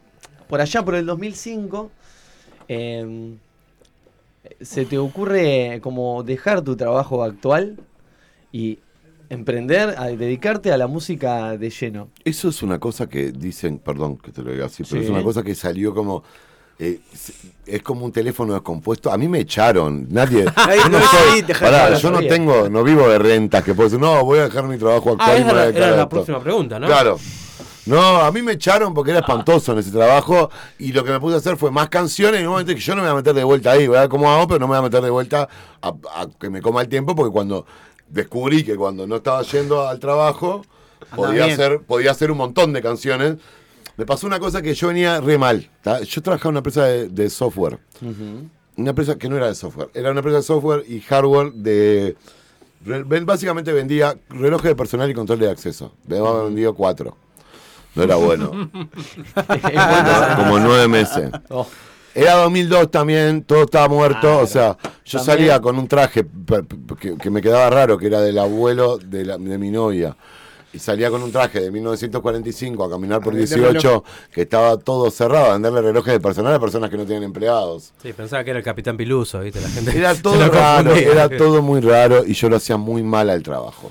[0.48, 1.90] por allá, por el 2005,
[2.66, 3.36] em,
[4.60, 7.76] se te ocurre como dejar tu trabajo actual
[8.52, 8.78] y
[9.28, 12.08] emprender, a dedicarte a la música de lleno.
[12.24, 15.04] Eso es una cosa que dicen, perdón que te lo diga así, pero Sí.
[15.06, 16.22] es una cosa que salió como.
[16.82, 16.98] eh,
[17.66, 19.12] es- como un teléfono descompuesto.
[19.12, 20.06] A mí me echaron.
[20.08, 20.44] Nadie.
[20.82, 24.24] Yo no soy- pará, yo no tengo, no vivo de rentas que puedo decir, no,
[24.24, 26.08] voy a dejar mi trabajo actual Ah, y me esa era, era la esto".
[26.08, 26.86] próxima pregunta, ¿no?
[26.86, 27.18] Claro.
[27.84, 31.20] No, a mí me echaron porque era espantoso en ese trabajo y lo que me
[31.20, 33.12] puse a hacer fue más canciones y en un momento que yo no me voy
[33.12, 34.82] a meter de vuelta ahí, voy a ver cómo hago, pero no me voy a
[34.82, 35.48] meter de vuelta
[35.82, 37.66] a, a que me coma el tiempo porque cuando
[38.10, 40.64] descubrí que cuando no estaba yendo al trabajo
[41.14, 41.52] podía bien.
[41.52, 43.36] hacer, podía hacer un montón de canciones,
[43.96, 45.68] me pasó una cosa que yo venía re mal.
[45.82, 46.00] ¿tá?
[46.02, 47.78] Yo trabajaba en una empresa de, de software,
[48.76, 52.16] una empresa que no era de software, era una empresa de software y hardware de...
[53.24, 55.92] Básicamente vendía relojes de personal y control de acceso.
[56.06, 57.14] Me había vendido cuatro.
[57.94, 58.50] No era bueno.
[60.36, 61.30] Como nueve meses.
[62.14, 64.20] Era 2002 también, todo estaba muerto.
[64.20, 64.40] Claro.
[64.40, 65.24] O sea, yo También.
[65.38, 66.24] salía con un traje
[67.00, 70.16] que, que me quedaba raro, que era del abuelo de, la- de mi novia.
[70.72, 74.76] Y salía con un traje de 1945 a caminar por A vender 18, que estaba
[74.76, 77.92] todo cerrado, a venderle relojes de personal a personas que no tienen empleados.
[78.00, 79.60] Sí, pensaba que era el Capitán Piluso, ¿viste?
[79.60, 81.12] La gente Era todo raro, confundía.
[81.12, 83.90] era todo muy raro y yo lo hacía muy mal al trabajo.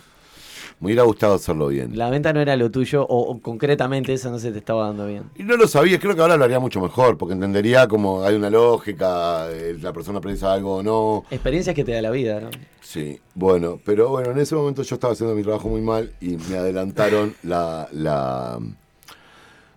[0.80, 1.98] Me hubiera gustado hacerlo bien.
[1.98, 5.08] la venta no era lo tuyo, o, o concretamente eso no se te estaba dando
[5.08, 5.24] bien.
[5.36, 8.36] Y no lo sabía, creo que ahora lo haría mucho mejor, porque entendería como hay
[8.36, 11.26] una lógica, eh, la persona piensa algo o no.
[11.32, 12.50] Experiencias que te da la vida, ¿no?
[12.82, 16.38] Sí, bueno, pero bueno, en ese momento yo estaba haciendo mi trabajo muy mal y
[16.50, 17.88] me adelantaron la.
[17.92, 18.58] la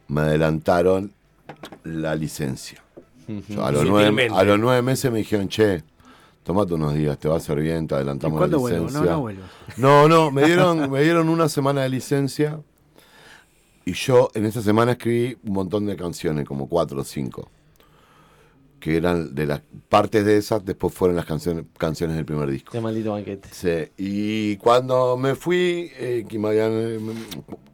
[0.09, 1.13] me adelantaron
[1.85, 2.83] la licencia.
[3.49, 5.83] Yo a, los nueve, a los nueve meses me dijeron, che,
[6.43, 8.85] tomate unos días, te va a hacer bien, te ¿Y adelantamos la cuándo vuelvo?
[8.87, 9.01] licencia.
[9.01, 9.43] No, no vuelvo.
[9.77, 12.61] No, no, me dieron, me dieron una semana de licencia
[13.85, 17.49] y yo en esa semana escribí un montón de canciones, como cuatro o cinco,
[18.81, 22.73] que eran de las partes de esas, después fueron las canciones, canciones del primer disco.
[22.73, 23.49] Qué maldito banquete.
[23.53, 27.15] Sí, y cuando me fui, eh, que me habían, eh, me-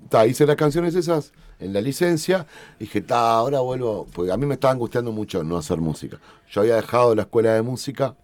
[0.08, 2.46] ta, hice las canciones esas en la licencia,
[2.78, 6.20] dije, ta, ahora vuelvo, porque a mí me estaba angustiando mucho no hacer música.
[6.50, 8.14] Yo había dejado la escuela de música,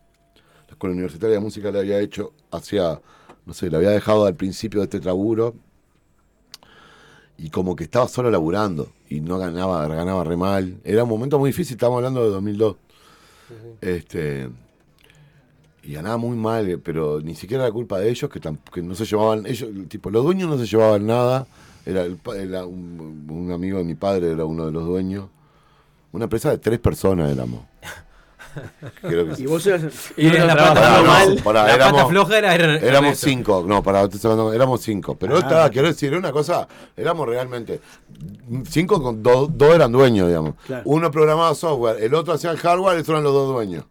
[0.84, 3.00] la escuela universitaria de música la había hecho hacia,
[3.46, 5.54] no sé, la había dejado al principio de este laburo,
[7.38, 10.76] y como que estaba solo laburando, y no ganaba, ganaba re mal.
[10.84, 12.76] Era un momento muy difícil, estamos hablando de 2002.
[13.80, 14.48] Este,
[15.82, 19.04] y ganaba muy mal, pero ni siquiera era culpa de ellos, que, que no se
[19.04, 21.46] llevaban, ellos, tipo, los dueños no se llevaban nada,
[21.84, 25.26] era, el pa- era un, un amigo de mi padre, era uno de los dueños,
[26.12, 27.60] una empresa de tres personas éramos.
[29.02, 29.82] Creo que Y vos eras.
[30.16, 31.40] Y No, la pata, mal.
[31.42, 33.26] Pará, la éramos- pata floja era, era Éramos Ernesto.
[33.26, 34.08] cinco, no, para
[34.54, 35.16] éramos cinco.
[35.16, 35.40] Pero Ah.
[35.40, 37.80] estaba, quiero decir, era una cosa, éramos realmente
[38.68, 40.54] cinco con dos, dos eran dueños, digamos.
[40.66, 40.82] Claro.
[40.86, 43.84] Uno programaba software, el otro hacía el hardware, esos eran los dos dueños.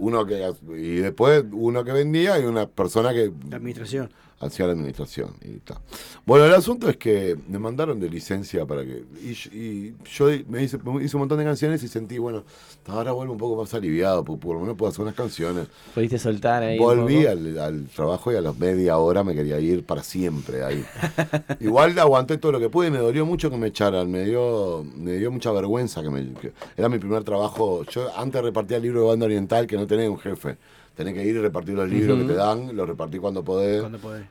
[0.00, 4.10] Uno que y después uno que vendía y una persona que La administración.
[4.40, 5.78] Hacía la administración y tal.
[6.24, 9.02] Bueno, el asunto es que me mandaron de licencia para que.
[9.22, 12.44] Y, yo- y yo me hice, me hice un montón de canciones y sentí, bueno,
[12.86, 15.66] ahora vuelvo un poco más aliviado, porque por lo menos puedo hacer unas canciones.
[15.94, 16.78] Pudiste soltar ahí.
[16.78, 20.84] Volví al, al trabajo y a las media hora me quería ir para siempre ahí.
[21.60, 24.10] Igual aguanté todo lo que pude y me dolió mucho que me echaran.
[24.10, 26.32] Me dio, me dio mucha vergüenza que me.
[26.34, 27.84] que- era mi primer trabajo.
[27.84, 30.56] Yo antes repartía el libro de banda oriental que no tenés un jefe.
[30.98, 33.82] Tenés que ir y repartir los libros que te dan, los repartí cuando podés.
[33.82, 34.26] Cuando podés.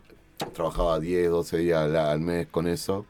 [0.53, 3.05] Trabajaba 10, 12 días al, al mes con eso.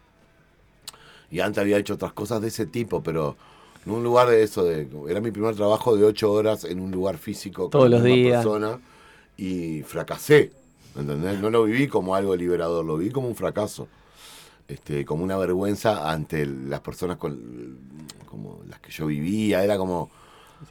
[1.31, 3.35] Y antes había hecho otras cosas de ese tipo, pero
[3.83, 6.91] en un lugar de eso, de, era mi primer trabajo de 8 horas en un
[6.91, 8.43] lugar físico Todos los la misma días.
[8.45, 8.79] persona
[9.37, 10.51] y fracasé.
[10.95, 11.39] ¿Entendés?
[11.39, 13.87] No lo viví como algo liberador, lo vi como un fracaso.
[14.67, 17.79] Este, como una vergüenza ante las personas con
[18.29, 20.11] como las que yo vivía, era como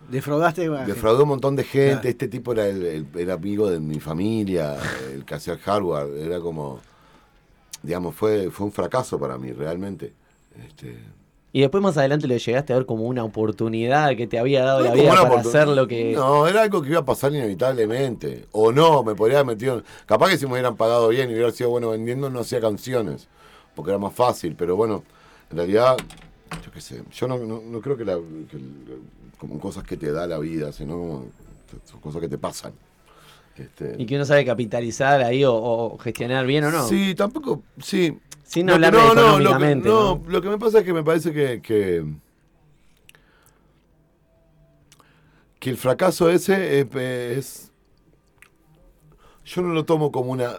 [0.08, 0.68] Defraudaste.
[0.68, 2.08] defraudé un montón de gente, Claro.
[2.08, 4.76] este tipo era el, el- era amigo de mi familia,
[5.12, 6.80] el que hacía el hardware, era como
[7.82, 10.12] digamos, fue, fue un fracaso para mí, realmente.
[10.66, 10.96] Este,
[11.52, 14.80] Y después más adelante lo llegaste a ver como una oportunidad que te había dado
[14.80, 16.12] No la vida para hacer lo que.
[16.12, 18.46] No, era algo que iba a pasar inevitablemente.
[18.52, 19.82] O no, me podría haber metido.
[20.06, 23.28] Capaz que si me hubieran pagado bien y hubiera sido bueno vendiendo, no hacía canciones.
[23.76, 24.56] Porque era más fácil.
[24.56, 25.04] Pero bueno,
[25.50, 25.96] en realidad,
[26.64, 27.02] yo qué sé.
[27.12, 28.58] Yo no, no, no creo que, la, que
[29.38, 31.24] como cosas que te da la vida, sino
[31.84, 32.72] son cosas que te pasan.
[33.56, 36.86] Este, Y que uno sabe capitalizar ahí o, o gestionar bien o no.
[36.86, 37.62] Sí, tampoco.
[37.78, 38.18] Sí.
[38.44, 39.88] Sin Lo hablar lo que- económicamente.
[39.88, 40.22] no, ¿no?
[40.30, 42.04] lo que me pasa es que me parece que, que,
[45.58, 47.72] que el fracaso ese es, es-
[49.44, 50.52] Yo no lo tomo como una...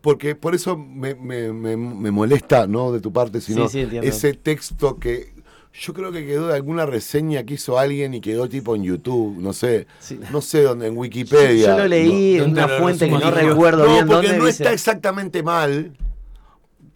[0.00, 3.80] Porque por eso me, me- me- me molesta, no de tu parte, sino Sí, sí,
[3.80, 4.08] entiendo.
[4.08, 5.33] ese texto que
[5.76, 9.36] yo creo que quedó de alguna reseña que hizo alguien y quedó tipo en YouTube,
[9.40, 10.20] no sé, Sí.
[10.30, 11.66] no sé dónde, en Wikipedia.
[11.72, 14.38] Yo lo leí en ¿Dónde una fuente que no recuerdo No, bien porque dónde.
[14.38, 15.92] no dice- está exactamente mal,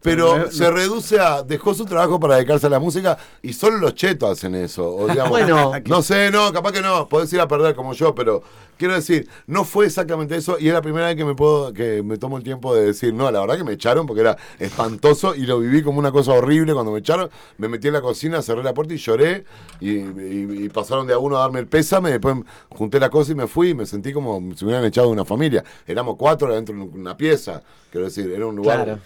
[0.03, 1.43] pero no- se reduce a.
[1.43, 4.89] Dejó su trabajo para dedicarse a la música y solo los chetos hacen eso.
[4.95, 5.73] O digamos, Bueno.
[5.87, 8.43] no sé, no, capaz que no, podés ir a perder como yo, pero
[8.77, 12.03] quiero decir, no fue exactamente eso y es la primera vez que me puedo que
[12.05, 15.35] me tomo el tiempo de decir, no, la verdad que me echaron porque era espantoso
[15.35, 17.29] y lo viví como una cosa horrible cuando me echaron.
[17.57, 19.45] Me metí en la cocina, cerré la puerta y lloré
[19.81, 22.37] y, y- y pasaron de a uno a darme el pésame, después
[22.71, 25.13] junté la cosa y me fui y me sentí como si me hubieran echado de
[25.15, 25.65] una familia.
[25.87, 28.85] Éramos cuatro dentro de una pieza, quiero decir, era un lugar...
[28.85, 29.01] Claro.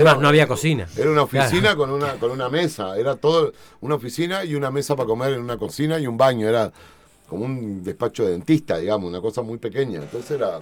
[0.00, 0.86] Más, no había cocina.
[0.96, 1.76] Era una oficina Claro.
[1.78, 5.40] con una con una mesa, era todo una oficina y una mesa para comer en
[5.40, 6.72] una cocina y un baño, era
[7.28, 10.00] como un despacho de dentista, digamos, una cosa muy pequeña.
[10.00, 10.60] Entonces era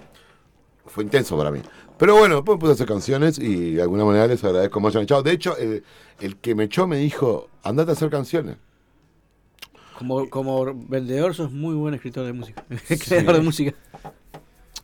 [0.86, 1.60] fue intenso para mí.
[1.98, 5.22] Pero bueno, después me puse a hacer canciones y de alguna manera les agradezco echado.
[5.22, 5.84] De hecho, el,
[6.20, 8.56] el que me echó me dijo, andate a hacer canciones.
[9.98, 12.64] Como, como vendedor, sos muy buen escritor de música.
[13.06, 13.74] Creador de música.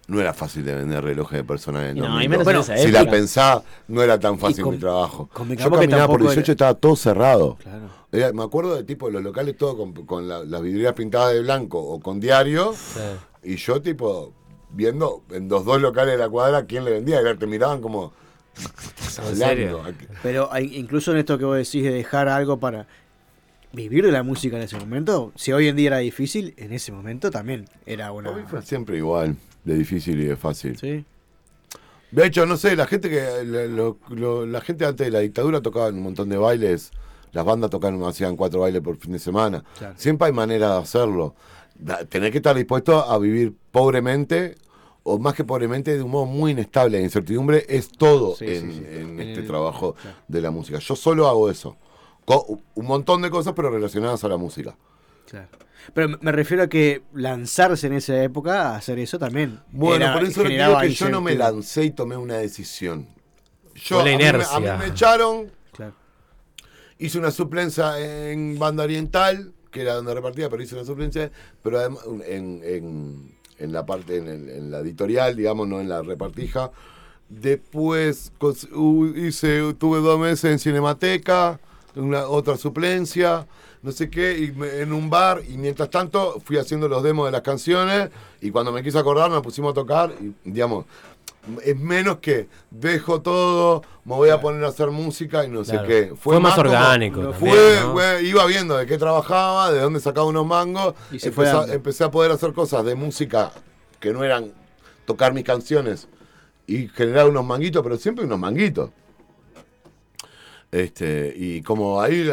[0.08, 2.24] No era fácil de vender relojes de personas en No, 2002.
[2.24, 5.28] y menos en esa Si la pensaba, no era tan fácil con- mi trabajo.
[5.32, 7.56] con Yo Mecaboca caminaba por tampoco 18 era- estaba todo cerrado.
[7.60, 7.88] Claro.
[8.12, 11.40] Era- me acuerdo de tipo los locales todo con, con la- las vidrieras pintadas de
[11.42, 13.00] blanco o con diario Sí.
[13.52, 14.32] y yo tipo
[14.70, 18.12] viendo en los dos locales de la cuadra quién le vendía, era, te miraban como
[19.00, 19.78] ¿estás ¿En serio?
[19.80, 19.98] hablando?
[20.22, 22.86] Pero hay- incluso en esto que vos decís de dejar algo para
[23.72, 26.92] vivir de la música en ese momento, si hoy en día era difícil, en ese
[26.92, 28.30] momento también era una...
[28.30, 29.36] Para mí fue siempre igual,
[29.66, 30.78] de difícil y de fácil.
[30.78, 31.04] ¿Sí?
[32.10, 35.18] De hecho, no sé, la gente que la, lo- lo- la gente antes de la
[35.20, 36.90] dictadura tocaba un montón de bailes
[37.32, 39.62] las bandas tocaban, hacían cuatro bailes por fin de semana.
[39.76, 39.94] Claro.
[39.98, 41.34] Siempre hay manera de hacerlo.
[42.08, 44.54] Tenés que estar dispuesto a vivir pobremente,
[45.02, 46.96] o más que pobremente, de un modo muy inestable.
[46.98, 48.84] La incertidumbre es todo Sí, en, sí, sí.
[48.88, 50.16] en En este el- trabajo claro.
[50.28, 50.78] de la música.
[50.78, 51.76] Yo solo hago eso.
[52.74, 54.74] Un montón de cosas, pero relacionadas a la música.
[55.28, 55.48] Claro.
[55.94, 59.60] Pero me- refiero a que lanzarse en esa época a hacer eso también.
[59.70, 63.08] Bueno, era- por eso le digo que yo no me lancé y tomé una decisión.
[63.74, 64.56] Yo, la a mí me- inercia.
[64.56, 65.92] a mí me echaron, Claro.
[66.98, 67.98] hice una suplencia
[68.30, 71.30] en banda oriental, que era donde repartía, pero hice una suplencia,
[71.62, 75.88] pero además en, en- en la parte, en, el- en la editorial, digamos, no en
[75.88, 76.70] la repartija.
[77.28, 78.32] Después
[79.16, 81.60] hice, tuve dos meses en Cinemateca,
[81.96, 83.46] una, otra suplencia,
[83.86, 87.26] no sé qué, y me- en un bar, y mientras tanto fui haciendo los demos
[87.26, 90.86] de las canciones, y cuando me quise acordar nos pusimos a tocar, y digamos,
[91.62, 95.82] es menos que dejo todo, me voy a poner a hacer música y no Claro.
[95.82, 96.14] sé qué.
[96.16, 97.92] Fue más orgánico fue, también, ¿no?
[97.92, 101.70] fue- iba viendo de qué trabajaba, de dónde sacaba unos mangos, Y se fue empecé,
[101.70, 103.52] a- empecé a poder hacer cosas de música
[104.00, 104.50] que no eran
[105.04, 106.08] tocar mis canciones
[106.66, 108.90] y generar unos manguitos, pero siempre unos manguitos.
[110.72, 112.28] Este, y como ahí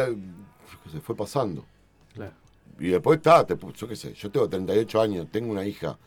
[0.94, 1.64] se fue pasando.
[2.14, 2.32] Claro.
[2.78, 5.98] Y después está, te yo qué sé, yo tengo 38 años, tengo una hija.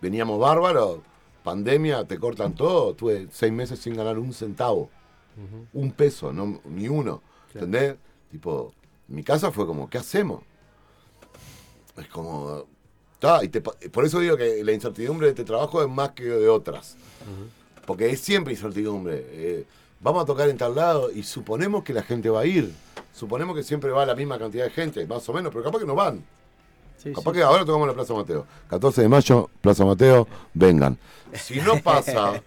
[0.00, 1.00] Veníamos bárbaros,
[1.42, 2.94] pandemia, te cortan todo.
[2.94, 4.90] Tuve seis meses sin ganar un centavo.
[5.72, 7.22] Un peso, no, ni uno.
[7.52, 7.96] ¿Entendés?
[8.30, 8.72] Tipo,
[9.08, 10.42] mi casa fue como, ¿qué hacemos?
[11.96, 12.66] Es como.
[13.42, 16.48] y te por eso digo que la incertidumbre de este trabajo es más que de
[16.48, 16.96] otras.
[17.86, 19.24] Porque es siempre incertidumbre.
[19.26, 19.66] Eh,
[20.04, 22.70] vamos a tocar en tal lado y suponemos que la gente va a ir.
[23.12, 25.86] Suponemos que siempre va la misma cantidad de gente, más o menos, pero capaz que
[25.86, 26.22] no van.
[26.98, 27.38] Sí, Capaz sí.
[27.38, 28.46] que ahora tocamos la Plaza Mateo.
[28.68, 30.98] 14 de mayo, Plaza Mateo, vengan.
[31.32, 32.42] Si no pasa,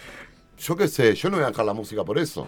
[0.58, 2.46] yo qué sé, yo no voy a dejar la música por eso.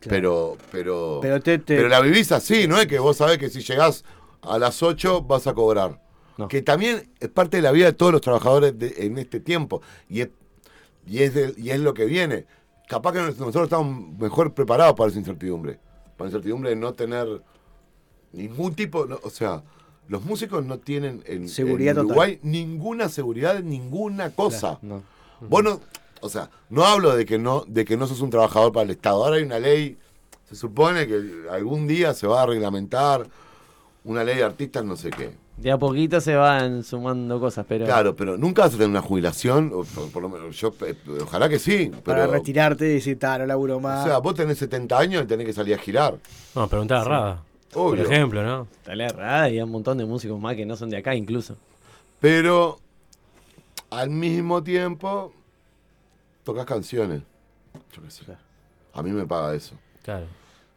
[0.00, 3.50] Pero, pero, Pero te- te- pero la vivís así, no es que vos sabés que
[3.50, 4.04] si llegás
[4.42, 6.00] a las 8 vas a cobrar.
[6.36, 6.46] No.
[6.46, 9.82] Que también es parte de la vida de todos los trabajadores de- en este tiempo.
[10.08, 10.28] Y es,
[11.06, 12.46] y, es de- y es lo que viene.
[12.88, 15.78] Capaz que nosotros estamos mejor preparados para esa incertidumbre.
[16.16, 17.42] Para la incertidumbre de no tener
[18.32, 19.62] ningún tipo, no, o sea,
[20.08, 22.06] los músicos no tienen en, Seguridad en total.
[22.06, 24.78] Uruguay ninguna seguridad en ninguna cosa.
[24.80, 25.02] No.
[25.40, 25.80] Vos no,
[26.20, 28.90] o sea, no hablo de que no, de que no sos un trabajador para el
[28.90, 29.22] Estado.
[29.24, 29.98] Ahora hay una ley,
[30.48, 33.28] se supone que algún día se va a reglamentar
[34.04, 35.36] una ley de artistas, no sé qué.
[35.60, 37.84] De a poquito se van sumando cosas, pero.
[37.84, 40.94] Claro, pero nunca vas a tener una jubilación, o por, por lo menos yo, eh,
[41.20, 44.04] ojalá que sí, Para retirarte y decir, "Ta, no laburo más.
[44.04, 46.16] o sea, vos tenés 70 años y tenés que salir a girar.
[46.54, 47.42] No, preguntar a Rada.
[47.72, 48.66] Por ejemplo, ¿no?
[48.84, 51.56] Talía errada y hay un montón de músicos más que no son de acá incluso.
[52.20, 52.78] Pero
[53.90, 55.32] al mismo tiempo
[56.44, 57.22] tocas canciones.
[57.92, 58.24] Yo qué sé.
[58.94, 59.74] A mí me paga eso.
[60.02, 60.26] Claro.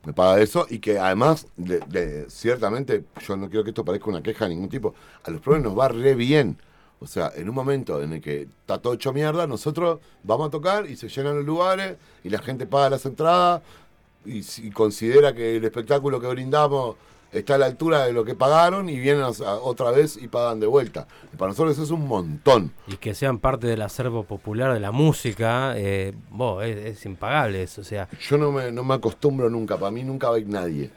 [0.03, 4.09] Me paga eso y que además, de, de- ciertamente, yo no quiero que esto parezca
[4.09, 6.57] una queja de ningún tipo, a los pobres nos va re bien.
[6.99, 10.51] O sea, en un momento en el que está todo hecho mierda, nosotros vamos a
[10.51, 13.61] tocar y se llenan los lugares y la gente paga las entradas
[14.25, 16.95] y, si considera que el espectáculo que brindamos
[17.31, 20.27] está a la altura de lo que pagaron y vienen a- a- otra vez y
[20.27, 21.07] pagan de vuelta.
[21.33, 22.71] Y para nosotros eso es un montón.
[22.87, 27.63] Y que sean parte del acervo popular de la música, eh, vos, es, es impagable
[27.63, 27.81] eso.
[27.81, 30.47] O sea, Yo no me, no me acostumbro nunca, para mí nunca va a ir
[30.49, 30.89] nadie.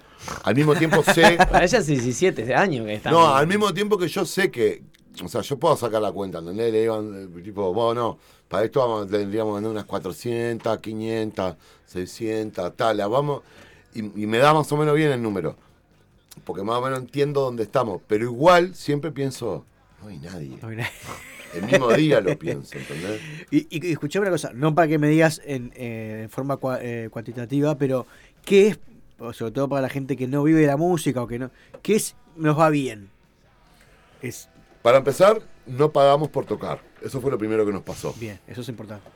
[0.43, 1.37] Al mismo tiempo sé...
[1.51, 3.11] Para ella es 17 años que está.
[3.11, 4.83] No, al mismo tiempo que yo sé que,
[5.23, 6.73] o sea, yo puedo sacar la cuenta, ¿entendés?
[6.73, 8.19] Le digan, eh, tipo, bueno,
[8.49, 13.43] para esto vamos, tendríamos que vender unas 400, 500, 600, tal, la vamos,
[13.95, 15.57] y, y me da más o menos bien el número,
[16.45, 19.65] porque más o menos entiendo dónde estamos, pero igual siempre pienso,
[20.03, 20.59] no hay nadie.
[20.61, 20.69] No.
[21.55, 23.21] El mismo día lo pienso, ¿entendés?
[23.53, 26.81] Y, y, escuchame una cosa, no para que me digas en, eh, en forma cua-
[26.83, 28.07] eh, cuantitativa, pero
[28.45, 28.79] ¿qué es,
[29.37, 31.95] sobre todo para la gente que no vive de la música o que no, qué
[31.95, 33.09] es, nos va bien?
[34.21, 34.49] Es
[34.83, 36.81] Para empezar, no pagamos por tocar.
[37.03, 38.13] Eso fue lo primero que nos pasó.
[38.19, 39.09] bien, eso es importante.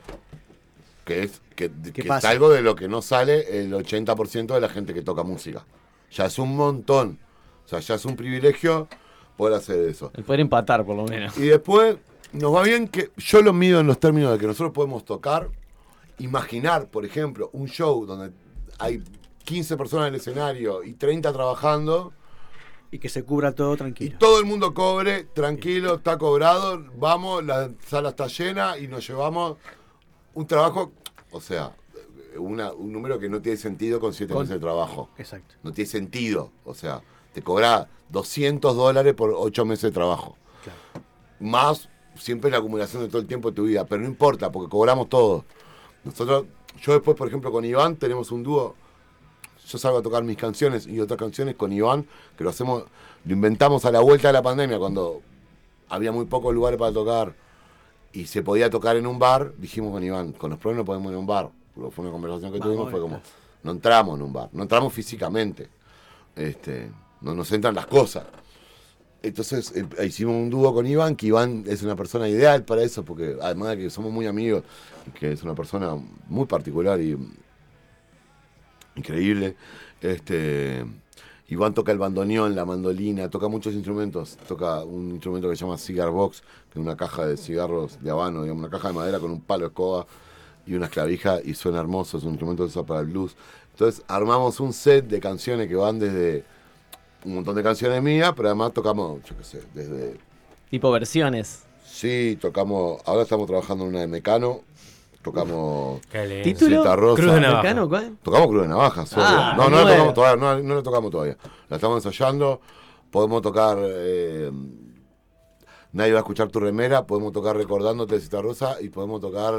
[1.04, 4.68] que es que, que es algo de lo que no sale el 80% de la
[4.68, 5.64] gente que toca música.
[6.10, 7.18] Ya es un montón.
[7.64, 8.88] O sea, ya es un privilegio
[9.36, 10.10] poder hacer eso.
[10.14, 11.36] El poder empatar, por lo menos.
[11.36, 11.96] Y después,
[12.32, 15.50] nos va bien que yo lo mido en los términos de que nosotros podemos tocar,
[16.18, 18.32] imaginar, por ejemplo, un show donde
[18.78, 19.02] hay
[19.44, 22.12] 15 personas en el escenario y 30 trabajando,
[22.90, 24.16] Y que se cubra todo y tranquilo.
[24.18, 29.58] todo el mundo cobre, tranquilo, está cobrado, vamos, la sala está llena y nos llevamos
[30.32, 30.92] un trabajo,
[31.30, 31.76] o sea,
[32.38, 35.08] una- un número que no tiene sentido con 7 Con- meses de trabajo.
[35.18, 35.54] Exacto.
[35.62, 36.50] No tiene sentido.
[36.64, 40.36] O sea, te cobra 200 dólares por 8 meses de trabajo.
[40.64, 40.78] Claro.
[41.40, 43.84] Más siempre la acumulación de todo el tiempo de tu vida.
[43.86, 45.44] Pero no importa, porque cobramos todo.
[46.04, 46.46] Nosotros,
[46.82, 48.74] yo después, por ejemplo, con Iván tenemos un dúo.
[49.68, 52.06] yo salgo a tocar mis canciones y otras canciones con Iván,
[52.38, 52.84] que lo hacemos,
[53.26, 55.20] lo inventamos a la vuelta de la pandemia, cuando
[55.90, 57.34] había muy pocos lugares para tocar
[58.14, 61.10] y se podía tocar en un bar, dijimos con Iván, con los problemas no podemos
[61.12, 61.50] ir a un bar.
[61.90, 63.20] Fue una conversación que tuvimos, fue como,
[63.62, 65.68] no entramos en un bar, no entramos físicamente.
[66.34, 68.24] Este, no nos entran las cosas.
[69.22, 73.04] Entonces eh, hicimos un dúo con Iván, que Iván es una persona ideal para eso,
[73.04, 74.62] porque además de que somos muy amigos,
[75.18, 75.96] que es una persona
[76.28, 77.16] muy particular y
[78.94, 79.56] increíble.
[80.00, 80.84] Este,
[81.48, 84.36] Iván toca el bandoneón, la mandolina, toca muchos instrumentos.
[84.46, 88.10] Toca un instrumento que se llama Cigar Box, que es una caja de cigarros de
[88.10, 90.06] habano, digamos, una caja de madera con un palo de escoba
[90.68, 93.34] y una esclavija y suena hermoso, es un instrumento que usa para el blues.
[93.72, 96.44] Entonces armamos un set de canciones que van desde
[97.24, 100.16] un montón de canciones mías, pero además tocamos, yo qué sé, desde...
[100.70, 101.62] Tipo versiones.
[101.86, 104.60] Sí, tocamos, ahora estamos trabajando en una de Mecano,
[105.22, 106.00] tocamos
[106.42, 106.78] ¿Título?
[106.82, 107.22] Cita Rosa.
[107.22, 107.62] Cruz de Navaja.
[107.62, 108.16] ¿Mecano, cuál?
[108.22, 109.54] Tocamos Cruz de Navajas, Ah.
[109.56, 111.36] No, no la tocamos todavía, no, no la tocamos todavía.
[111.68, 112.60] La estamos ensayando,
[113.10, 113.78] podemos tocar...
[113.80, 114.50] eh,
[115.90, 119.54] Nadie va a escuchar tu remera, podemos tocar recordándote de Cita Rosa y podemos tocar,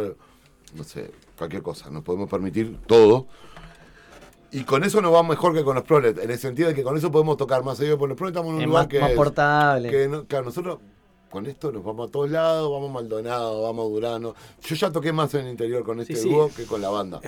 [0.76, 1.90] no sé, cualquier cosa.
[1.90, 3.28] Nos podemos permitir todo.
[4.52, 6.82] Y con eso nos va mejor que con los Prolet, en el sentido de que
[6.84, 8.88] con eso podemos tocar más seguido, porque los Prolet estamos en un Es lugar más,
[8.90, 9.90] que, más es- portable.
[9.92, 10.80] que no- claro, nosotros
[11.30, 14.36] con esto nos vamos a todos lados, vamos a Maldonado, vamos a Durano.
[14.64, 16.30] Yo ya toqué más en el interior con este Sí, sí.
[16.30, 17.22] dúo que con la banda.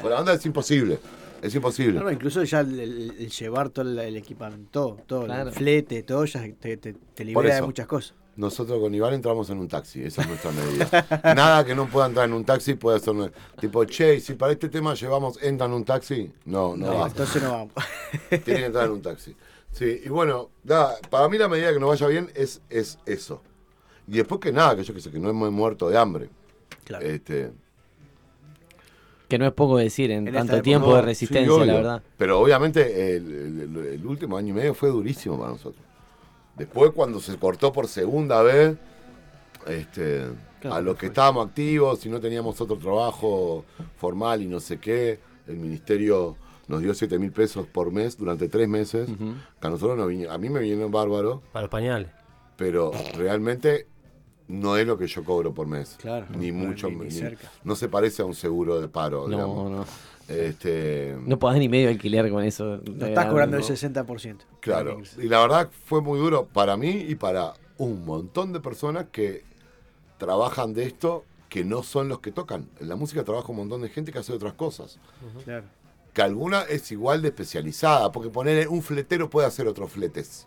[0.00, 1.00] Con la banda es imposible,
[1.42, 1.98] es imposible.
[1.98, 5.48] No, no, incluso ya el, el- el llevar todo el, el equipamiento, todo, todo Claro.
[5.48, 8.14] el flete, todo, ya te, te, te Por libera de muchas cosas.
[8.38, 11.06] Nosotros con Iván entramos en un taxi, esa es nuestra medida.
[11.34, 14.68] Nada que no pueda entrar en un taxi puede ser tipo, che, si para este
[14.68, 17.08] tema llevamos entra en un taxi, no, no, No, va.
[17.08, 17.72] entonces no vamos.
[18.30, 19.34] Tiene que entrar en un taxi.
[19.72, 23.42] Sí, y bueno, nada, para mí la medida que nos vaya bien es, es eso.
[24.06, 26.30] Y después que nada, que yo que sé, que no hemos muerto de hambre.
[26.84, 27.04] Claro.
[27.04, 27.50] Este,
[29.28, 31.66] Que no es poco decir en, En tanto tiempo No, de sí, resistencia, obvio.
[31.66, 32.02] la verdad.
[32.16, 33.32] Pero obviamente el,
[33.74, 35.82] el- el último año y medio fue durísimo para nosotros.
[36.58, 38.76] Después cuando se cortó por segunda vez,
[39.66, 40.26] este,
[40.60, 43.64] Claro, a los que estábamos activos y no teníamos otro trabajo
[43.96, 46.36] formal y no sé qué, el ministerio
[46.66, 49.08] nos dio 7 mil pesos por mes durante tres meses.
[49.60, 52.08] Que a nosotros nos vino- a mí me vinieron bárbaro, Para los pañales.
[52.56, 53.86] pero realmente
[54.48, 55.96] no es lo que yo cobro por mes.
[56.00, 56.88] Claro, Ni no, mucho.
[56.88, 57.50] ni- ni ni- cerca.
[57.64, 59.70] no se parece a un seguro de paro, No, digamos.
[59.70, 59.84] no.
[60.28, 62.80] Este, No podés ni medio alquiler con eso.
[62.84, 63.68] No estás cobrando el no.
[63.68, 64.36] 60%.
[64.60, 69.06] Claro, y la verdad fue muy duro para mí y para un montón de personas
[69.10, 69.44] que
[70.18, 72.68] trabajan de esto que no son los que tocan.
[72.78, 74.98] En la música trabaja un montón de gente que hace otras cosas.
[75.44, 75.64] Claro.
[76.12, 80.46] Que alguna es igual de especializada, porque poner un fletero puede hacer otros fletes.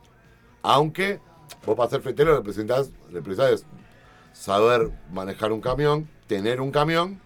[0.62, 1.20] Aunque
[1.66, 3.66] vos para ser fletero representás, representás
[4.34, 7.20] saber manejar un camión, tener un camión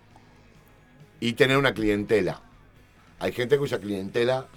[1.20, 2.41] y tener una clientela.
[3.20, 4.47] Hay gente cuya clientela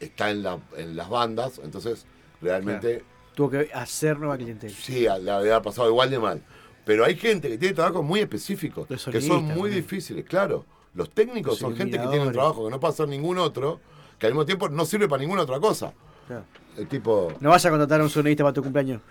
[0.00, 2.06] está en, la- en las bandas, entonces
[2.40, 4.74] realmente Tuvo que hacer nueva clientela.
[4.74, 6.42] sí, a- le había pasado igual de mal.
[6.84, 9.76] Pero hay gente que tiene trabajos muy específicos, que son muy ¿no?
[9.76, 10.64] difíciles, claro.
[10.94, 13.80] Los técnicos Los son gente que tiene un trabajo que no puede hacer ningún otro,
[14.18, 15.92] que al mismo tiempo no sirve para ninguna otra cosa.
[16.26, 16.44] Claro.
[16.76, 19.02] El tipo, No vas a contratar a un sonidista para tu cumpleaños.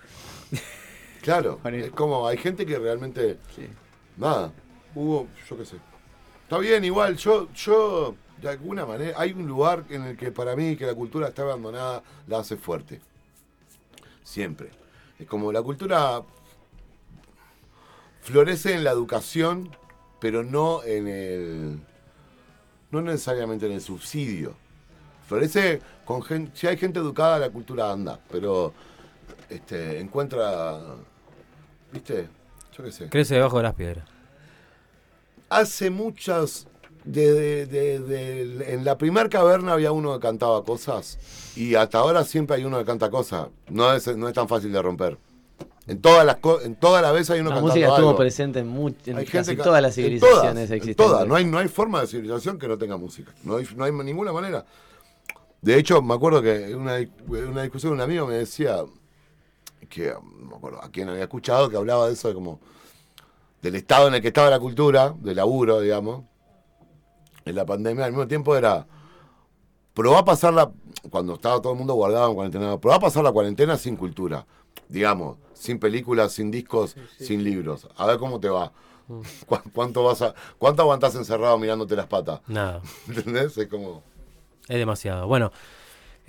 [1.22, 3.68] claro, es como, hay gente que realmente, Sí.
[4.18, 4.52] nada,
[4.96, 5.76] hubo, yo qué sé.
[6.44, 10.56] Está bien, igual, yo, yo, de alguna manera, hay un lugar en el que para
[10.56, 13.02] mí que la cultura está abandonada, la hace fuerte.
[14.24, 14.70] Siempre.
[15.20, 16.22] Es como la cultura
[18.22, 19.76] florece en la educación,
[20.20, 21.80] pero no en el.
[22.92, 24.54] no necesariamente en el subsidio.
[25.28, 26.52] Florece con gente.
[26.56, 28.74] Si hay gente educada, la cultura anda, pero
[29.50, 30.80] este, encuentra.
[31.92, 32.28] ¿Viste?
[32.78, 33.10] Yo qué sé.
[33.10, 34.06] Crece debajo de las piedras.
[35.50, 36.68] Hace muchas.
[37.12, 41.18] De- de- de- en la primer caverna había uno que cantaba cosas
[41.56, 43.48] y hasta ahora siempre hay uno que canta cosas.
[43.70, 45.18] No es, no es tan fácil de romper.
[45.88, 48.18] En todas las en toda la vez hay uno La cantando música estuvo algo.
[48.18, 50.96] presente en, mu- en casi que- todas las en civilizaciones todas, en existentes.
[51.06, 51.26] todas.
[51.28, 53.34] No hay, no hay forma de civilización que no tenga música.
[53.44, 54.66] No hay, no hay ninguna manera.
[55.62, 56.98] De hecho, me acuerdo que en una,
[57.28, 58.84] una discusión un amigo me decía
[59.90, 60.10] que,
[60.42, 62.60] no me acuerdo a quién había escuchado, que hablaba de eso, de como
[63.62, 66.26] del estado en el que estaba la cultura, del laburo, digamos,
[67.50, 68.06] en la pandemia.
[68.06, 68.86] Al mismo tiempo era,
[69.94, 70.72] probá a pasar la,
[71.10, 74.46] cuando estaba todo el mundo guardado en cuarentena, probá a pasar la cuarentena sin cultura,
[74.88, 77.88] digamos, sin películas, sin discos, sin libros.
[77.98, 78.72] A ver cómo te va.
[79.48, 82.42] ¿Cu- ¿Cuánto vas a, cuánto aguantás encerrado mirándote las patas?
[82.48, 82.82] Nada.
[83.08, 83.58] ¿Entendés?
[83.58, 84.04] Es como.
[84.68, 85.28] Es demasiado.
[85.28, 85.52] Bueno,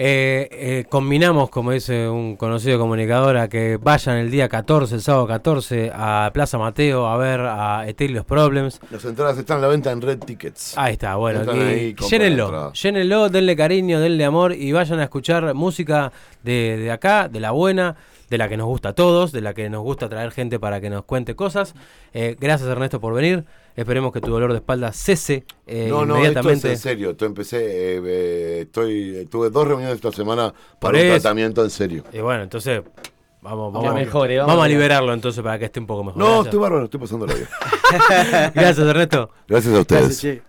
[0.01, 5.01] Eh, eh, combinamos, como dice un conocido comunicador, a que vayan el día 14, el
[5.01, 8.81] sábado 14, a Plaza Mateo a ver a Etelios Problems.
[8.93, 10.79] Las entradas están a la venta en Red Tickets.
[10.79, 12.81] Ahí está, bueno, Entran llénenlo, entradas.
[12.81, 16.13] llénenlo, denle cariño, denle amor y vayan a escuchar música
[16.45, 17.97] de, de acá, de la buena,
[18.31, 20.81] de la que nos gusta a todos, de la que nos gusta traer gente para
[20.81, 21.75] que nos cuente cosas.
[22.15, 23.45] Eh, gracias Ernesto por venir,
[23.81, 26.73] esperemos que tu dolor de espalda cese eh, no, no, esto es inmediatamente.
[26.73, 27.11] en serio.
[27.11, 32.05] Esto empecé, eh, eh, estoy, tuve dos reuniones esta semana para un tratamiento en serio.
[32.13, 32.83] y bueno, entonces
[33.41, 36.19] vamos, vamos, mejore, vamos, vamos a liberarlo entonces para que esté un poco mejor.
[36.19, 36.47] No, Gracias.
[36.47, 37.49] estoy bárbaro, estoy pasando bien.
[38.55, 39.31] Gracias Ernesto.
[39.47, 40.03] Gracias a ustedes.
[40.03, 40.43] Gracias,